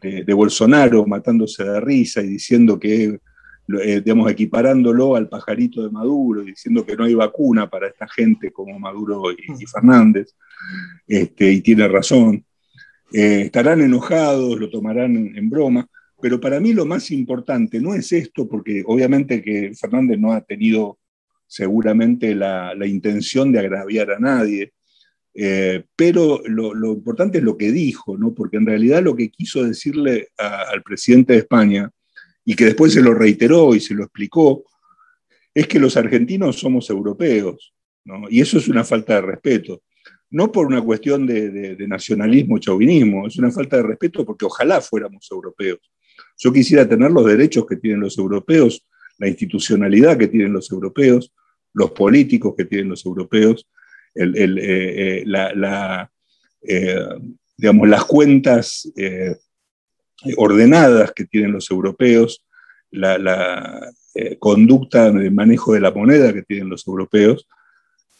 de 0.00 0.34
Bolsonaro 0.34 1.06
matándose 1.06 1.64
de 1.64 1.80
risa 1.80 2.22
y 2.22 2.28
diciendo 2.28 2.78
que 2.78 3.18
eh, 3.66 4.02
digamos, 4.04 4.30
equiparándolo 4.30 5.16
al 5.16 5.28
pajarito 5.28 5.82
de 5.82 5.90
Maduro, 5.90 6.42
diciendo 6.42 6.84
que 6.84 6.96
no 6.96 7.04
hay 7.04 7.14
vacuna 7.14 7.68
para 7.70 7.88
esta 7.88 8.06
gente 8.06 8.52
como 8.52 8.78
Maduro 8.78 9.32
y, 9.32 9.66
Fernández, 9.66 10.34
este, 11.06 11.50
y 11.50 11.62
tiene 11.62 11.88
razón. 11.88 12.44
Eh, 13.10 13.42
estarán 13.46 13.80
enojados, 13.80 14.60
lo 14.60 14.68
tomarán 14.68 15.16
en, 15.34 15.48
broma, 15.48 15.88
pero 16.24 16.40
para 16.40 16.58
mí 16.58 16.72
lo 16.72 16.86
más 16.86 17.10
importante 17.10 17.82
no 17.82 17.94
es 17.94 18.10
esto, 18.10 18.48
porque 18.48 18.82
obviamente 18.86 19.42
que 19.42 19.74
Fernández 19.78 20.18
no 20.18 20.32
ha 20.32 20.40
tenido 20.40 20.98
seguramente 21.46 22.34
la, 22.34 22.74
intención 22.86 23.52
de 23.52 23.58
agraviar 23.58 24.10
a 24.10 24.18
nadie, 24.18 24.72
Eh, 25.34 25.84
pero 25.94 26.40
lo, 26.46 26.94
importante 26.94 27.38
es 27.38 27.44
lo 27.44 27.58
que 27.58 27.72
dijo, 27.72 28.16
¿no? 28.16 28.32
porque 28.32 28.56
en 28.56 28.64
realidad 28.64 29.02
lo 29.02 29.14
que 29.14 29.28
quiso 29.28 29.64
decirle 29.64 30.28
al 30.38 30.82
presidente 30.82 31.34
de 31.34 31.40
España, 31.40 31.90
y 32.42 32.54
que 32.56 32.64
después 32.64 32.94
se 32.94 33.02
lo 33.02 33.12
reiteró 33.12 33.74
y 33.74 33.80
se 33.80 33.94
lo 33.94 34.04
explicó, 34.04 34.64
es 35.52 35.66
que 35.68 35.78
los 35.78 35.94
argentinos 35.98 36.56
somos 36.58 36.88
europeos, 36.88 37.74
¿no? 38.06 38.30
y 38.30 38.40
eso 38.40 38.56
es 38.56 38.66
una 38.68 38.84
falta 38.84 39.16
de 39.16 39.26
respeto. 39.32 39.82
No 40.30 40.50
por 40.50 40.66
una 40.66 40.80
cuestión 40.80 41.26
de, 41.26 41.50
de 41.76 41.86
nacionalismo, 41.86 42.58
chauvinismo, 42.58 43.26
es 43.26 43.36
una 43.36 43.50
falta 43.50 43.76
de 43.76 43.82
respeto 43.82 44.24
porque 44.24 44.46
ojalá 44.46 44.80
fuéramos 44.80 45.28
europeos. 45.30 45.80
Yo 46.36 46.52
quisiera 46.52 46.88
tener 46.88 47.10
los 47.10 47.24
derechos 47.26 47.66
que 47.66 47.76
tienen 47.76 48.00
los 48.00 48.18
europeos, 48.18 48.84
la 49.18 49.28
institucionalidad 49.28 50.18
que 50.18 50.28
tienen 50.28 50.52
los 50.52 50.70
europeos, 50.70 51.32
los 51.74 51.90
políticos 51.90 52.54
que 52.56 52.64
tienen 52.64 52.88
los 52.88 53.04
europeos, 53.04 53.68
eh, 54.14 54.32
eh, 54.34 55.24
eh, 56.66 57.64
las 57.64 58.04
cuentas 58.06 58.92
ordenadas 60.36 61.12
que 61.12 61.24
tienen 61.26 61.52
los 61.52 61.70
europeos, 61.70 62.44
la, 62.90 63.90
conducta 64.38 65.10
de 65.10 65.28
manejo 65.28 65.74
de 65.74 65.80
la 65.80 65.90
moneda 65.90 66.32
que 66.32 66.42
tienen 66.42 66.68
los 66.68 66.86
europeos. 66.86 67.48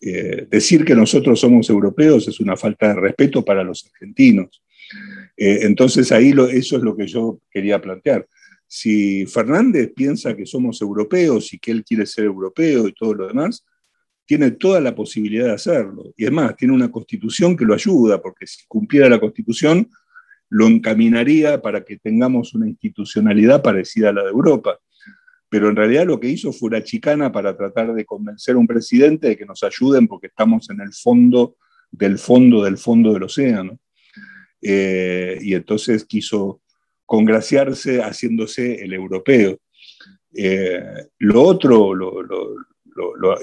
decir 0.01 0.85
que 0.85 0.95
nosotros 0.97 1.39
somos 1.39 1.71
europeos 1.71 2.27
es 2.27 2.41
una 2.41 2.57
falta 2.57 2.89
de 2.89 3.01
respeto 3.01 3.45
para 3.45 3.63
los 3.63 3.87
argentinos. 3.87 4.61
Entonces 5.37 6.13
ahí 6.13 6.35
eso 6.53 6.77
es 6.77 6.83
lo 6.83 6.97
que 6.97 7.07
yo 7.07 7.41
quería 7.51 7.81
plantear. 7.81 8.27
Si 8.67 9.27
Fernández 9.27 9.93
piensa 9.95 10.37
que 10.37 10.47
somos 10.47 10.81
europeos 10.81 11.53
y 11.53 11.59
que 11.59 11.71
él 11.71 11.85
quiere 11.85 12.07
ser 12.07 12.25
europeo 12.25 12.89
y 12.89 12.93
todo 12.93 13.15
lo 13.15 13.27
demás, 13.27 13.65
tiene 14.27 14.53
toda 14.53 14.81
la 14.81 14.95
posibilidad 14.95 15.47
de 15.47 15.53
hacerlo. 15.53 16.13
Y 16.17 16.25
además, 16.25 16.57
tiene 16.57 16.75
una 16.75 16.91
constitución 16.91 17.57
que 17.57 17.65
lo 17.65 17.75
ayuda, 17.75 18.21
porque 18.23 18.47
si 18.47 18.65
cumpliera 18.67 19.09
la 19.09 19.21
constitución, 19.21 19.89
lo 20.49 20.67
encaminaría 20.67 21.61
para 21.61 21.85
que 21.85 21.99
tengamos 21.99 22.55
una 22.55 22.69
institucionalidad 22.69 23.63
parecida 23.63 24.11
a 24.11 24.13
la 24.13 24.23
de 24.23 24.31
Europa. 24.31 24.79
Pero 25.49 25.69
en 25.69 25.77
realidad 25.77 26.07
lo 26.07 26.19
que 26.19 26.29
hizo 26.29 26.53
fue 26.53 26.69
una 26.69 26.83
chicana 26.83 27.31
para 27.31 27.57
tratar 27.57 27.95
de 27.95 28.05
convencer 28.05 28.55
a 28.55 28.59
un 28.59 28.67
presidente 28.67 29.29
de 29.29 29.37
que 29.37 29.47
nos 29.47 29.63
ayuden 29.63 30.09
porque 30.09 30.29
estamos 30.29 30.69
en 30.71 30.81
el 30.81 30.93
fondo 30.93 31.57
del 31.91 32.19
fondo 32.19 32.65
del 32.65 32.77
fondo 32.77 33.13
del 33.13 33.23
océano. 33.25 33.79
Eh, 34.67 35.37
y 35.43 35.53
entonces 35.53 36.07
quiso 36.07 36.63
congraciarse 37.05 38.01
haciéndose 38.01 38.83
el 38.83 38.95
europeo. 38.95 39.59
Eh, 40.35 40.83
lo 41.19 41.43
otro, 41.43 41.93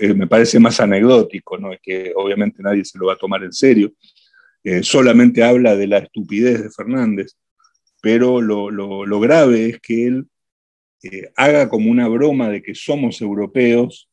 eh, 0.01 0.13
me 0.15 0.25
parece 0.25 0.59
más 0.59 0.79
anecdótico, 0.79 1.59
¿no? 1.59 1.69
que 1.79 2.11
obviamente 2.15 2.63
nadie 2.63 2.83
se 2.83 2.97
lo 2.97 3.05
va 3.05 3.13
a 3.13 3.17
tomar 3.17 3.43
en 3.43 3.53
serio, 3.53 3.93
solamente 4.81 5.43
habla 5.43 5.75
de 5.75 5.87
la 5.87 5.99
estupidez 5.99 6.61
de 6.61 6.69
Fernández, 6.69 7.35
pero 8.01 8.41
lo, 8.41 9.19
grave 9.19 9.69
es 9.69 9.79
que 9.79 10.05
él 10.07 10.27
haga 11.35 11.67
como 11.69 11.89
una 11.89 12.07
broma 12.07 12.49
de 12.49 12.61
que 12.61 12.75
somos 12.75 13.21
europeos 13.21 14.07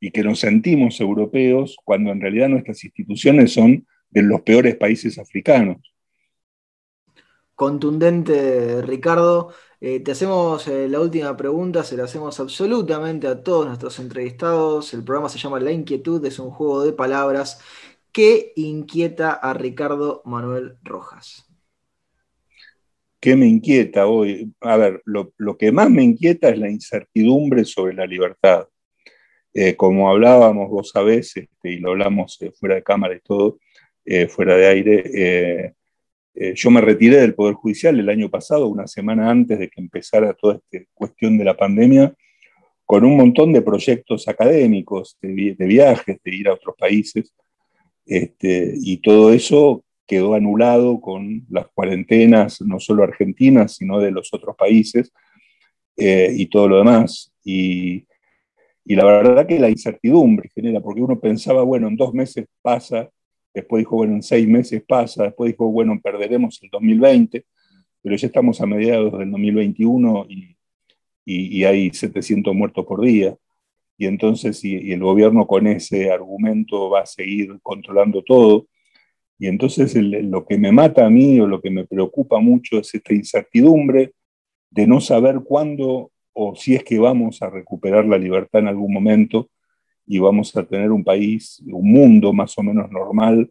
y 0.00 0.10
que 0.10 0.24
nos 0.24 0.40
sentimos 0.40 1.00
europeos, 1.00 1.76
cuando 1.84 2.10
en 2.10 2.20
realidad 2.20 2.48
nuestras 2.48 2.82
instituciones 2.82 3.52
son 3.52 3.86
de 4.10 4.22
los 4.22 4.42
peores 4.42 4.76
países 4.76 5.18
africanos. 5.18 5.91
Contundente, 7.62 8.82
Ricardo. 8.82 9.52
Eh, 9.80 10.00
te 10.00 10.10
hacemos 10.10 10.66
eh, 10.66 10.88
la 10.88 10.98
última 10.98 11.36
pregunta, 11.36 11.84
se 11.84 11.96
la 11.96 12.02
hacemos 12.02 12.40
absolutamente 12.40 13.28
a 13.28 13.40
todos 13.40 13.68
nuestros 13.68 14.00
entrevistados. 14.00 14.92
El 14.94 15.04
programa 15.04 15.28
se 15.28 15.38
llama 15.38 15.60
La 15.60 15.70
Inquietud, 15.70 16.26
es 16.26 16.40
un 16.40 16.50
juego 16.50 16.82
de 16.82 16.92
palabras 16.92 17.60
que 18.10 18.52
inquieta 18.56 19.30
a 19.30 19.54
Ricardo 19.54 20.22
Manuel 20.24 20.74
Rojas. 20.82 21.48
¿Qué 23.20 23.36
me 23.36 23.46
inquieta 23.46 24.08
hoy? 24.08 24.52
A 24.60 24.76
ver, 24.76 25.00
lo, 25.04 25.56
que 25.56 25.70
más 25.70 25.88
me 25.88 26.02
inquieta 26.02 26.48
es 26.48 26.58
la 26.58 26.68
incertidumbre 26.68 27.64
sobre 27.64 27.94
la 27.94 28.06
libertad. 28.06 28.66
Eh, 29.54 29.76
como 29.76 30.10
hablábamos 30.10 30.68
vos 30.68 30.90
sabés, 30.90 31.36
este, 31.36 31.74
y 31.74 31.78
lo 31.78 31.90
hablamos 31.90 32.40
fuera 32.58 32.74
de 32.74 32.82
cámara 32.82 33.14
y 33.14 33.20
todo, 33.20 33.60
fuera 34.30 34.56
de 34.56 34.66
aire, 34.66 35.76
eh, 36.34 36.54
yo 36.56 36.70
me 36.70 36.80
retiré 36.80 37.20
del 37.20 37.34
Poder 37.34 37.54
Judicial 37.54 37.98
el 37.98 38.08
año 38.08 38.30
pasado, 38.30 38.68
una 38.68 38.86
semana 38.86 39.30
antes 39.30 39.58
de 39.58 39.68
que 39.68 39.80
empezara 39.80 40.32
toda 40.34 40.54
esta 40.70 40.86
cuestión 40.94 41.36
de 41.36 41.44
la 41.44 41.56
pandemia, 41.56 42.14
con 42.86 43.04
un 43.04 43.16
montón 43.16 43.52
de 43.52 43.62
proyectos 43.62 44.28
académicos, 44.28 45.18
de, 45.20 45.54
viajes, 45.58 46.18
de 46.22 46.34
ir 46.34 46.48
a 46.48 46.54
otros 46.54 46.74
países, 46.78 47.34
este, 48.06 48.74
y 48.76 48.98
todo 48.98 49.32
eso 49.32 49.84
quedó 50.06 50.34
anulado 50.34 51.00
con 51.00 51.46
las 51.48 51.68
cuarentenas, 51.74 52.60
no 52.62 52.80
solo 52.80 53.02
argentinas, 53.02 53.76
sino 53.76 54.00
de 54.00 54.10
los 54.10 54.32
otros 54.32 54.56
países, 54.56 55.12
eh, 55.96 56.32
y 56.34 56.46
todo 56.46 56.68
lo 56.68 56.78
demás. 56.78 57.32
Y, 57.44 58.06
y 58.84 58.94
la 58.96 59.04
verdad 59.04 59.46
que 59.46 59.58
la 59.58 59.70
incertidumbre 59.70 60.50
genera, 60.54 60.80
porque 60.80 61.02
uno 61.02 61.20
pensaba, 61.20 61.62
bueno, 61.62 61.88
en 61.88 61.96
dos 61.96 62.12
meses 62.12 62.46
pasa 62.62 63.10
después 63.54 63.80
dijo, 63.80 63.96
bueno, 63.96 64.14
en 64.14 64.22
seis 64.22 64.48
meses 64.48 64.82
pasa, 64.86 65.24
después 65.24 65.52
dijo, 65.52 65.70
bueno, 65.70 65.98
perderemos 66.02 66.62
el 66.62 66.70
2020, 66.70 67.44
pero 68.02 68.16
ya 68.16 68.26
estamos 68.26 68.60
a 68.60 68.66
mediados 68.66 69.18
del 69.18 69.30
2021 69.30 70.26
y, 70.28 70.56
y, 71.24 71.64
hay 71.64 71.90
700 71.90 72.54
muertos 72.54 72.84
por 72.84 73.00
día. 73.00 73.36
Y 73.96 74.06
entonces, 74.06 74.64
y, 74.64 74.92
el 74.92 75.00
gobierno 75.00 75.46
con 75.46 75.66
ese 75.66 76.10
argumento 76.10 76.90
va 76.90 77.00
a 77.02 77.06
seguir 77.06 77.58
controlando 77.62 78.22
todo. 78.22 78.66
Y 79.38 79.46
entonces 79.46 79.94
lo 79.96 80.46
que 80.46 80.58
me 80.58 80.72
mata 80.72 81.06
a 81.06 81.10
mí 81.10 81.40
o 81.40 81.46
lo 81.46 81.60
que 81.60 81.70
me 81.70 81.86
preocupa 81.86 82.40
mucho 82.40 82.78
es 82.78 82.94
esta 82.94 83.14
incertidumbre 83.14 84.12
de 84.70 84.86
no 84.86 85.00
saber 85.00 85.40
cuándo 85.44 86.12
o 86.32 86.54
si 86.54 86.74
es 86.74 86.84
que 86.84 86.98
vamos 86.98 87.42
a 87.42 87.50
recuperar 87.50 88.06
la 88.06 88.18
libertad 88.18 88.60
en 88.60 88.68
algún 88.68 88.92
momento 88.92 89.50
y 90.12 90.18
vamos 90.18 90.54
a 90.54 90.62
tener 90.62 90.92
un 90.92 91.02
país, 91.02 91.62
un 91.64 91.90
mundo 91.90 92.34
más 92.34 92.58
o 92.58 92.62
menos 92.62 92.90
normal. 92.90 93.50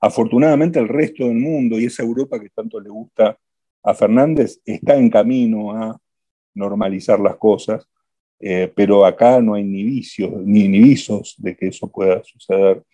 Afortunadamente 0.00 0.78
el 0.78 0.86
resto 0.86 1.24
del 1.24 1.34
mundo 1.34 1.80
y 1.80 1.86
esa 1.86 2.04
Europa 2.04 2.38
que 2.38 2.48
tanto 2.50 2.78
le 2.78 2.90
gusta 2.90 3.36
a 3.82 3.92
Fernández 3.92 4.60
está 4.64 4.94
en 4.94 5.10
camino 5.10 5.72
a 5.72 6.00
normalizar 6.54 7.18
las 7.18 7.34
cosas, 7.34 7.88
eh, 8.38 8.72
pero 8.72 9.04
acá 9.04 9.40
no 9.40 9.54
hay 9.54 9.64
ni 9.64 9.82
vicios, 9.82 10.30
ni, 10.44 10.68
ni 10.68 10.78
visos 10.78 11.34
de 11.38 11.56
que 11.56 11.66
eso 11.66 11.90
pueda 11.90 12.22
suceder 12.22 12.84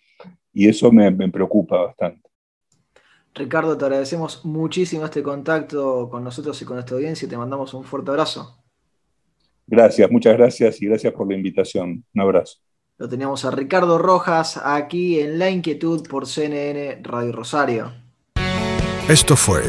y 0.51 0.67
eso 0.67 0.91
me, 0.91 1.11
me 1.11 1.29
preocupa 1.29 1.83
bastante. 1.83 2.27
Ricardo, 3.35 3.77
te 3.77 3.85
agradecemos 3.85 4.43
muchísimo 4.43 5.05
este 5.05 5.21
contacto 5.21 6.09
con 6.09 6.23
nosotros 6.23 6.59
y 6.59 6.65
con 6.65 6.79
esta 6.79 6.95
audiencia 6.95 7.27
y 7.27 7.29
te 7.29 7.37
mandamos 7.37 7.75
un 7.75 7.83
fuerte 7.83 8.09
abrazo. 8.09 8.57
Gracias, 9.67 10.09
muchas 10.09 10.35
gracias 10.35 10.81
y 10.81 10.87
gracias 10.87 11.13
por 11.13 11.29
la 11.29 11.35
invitación. 11.35 12.03
Un 12.11 12.21
abrazo. 12.21 12.72
Lo 12.97 13.07
teníamos 13.09 13.43
a 13.45 13.51
Ricardo 13.51 13.97
Rojas 13.97 14.59
aquí 14.63 15.19
en 15.19 15.39
La 15.39 15.49
Inquietud 15.49 16.07
por 16.07 16.27
CNN 16.27 16.99
Radio 17.01 17.31
Rosario. 17.31 17.91
Esto 19.07 19.35
fue 19.35 19.63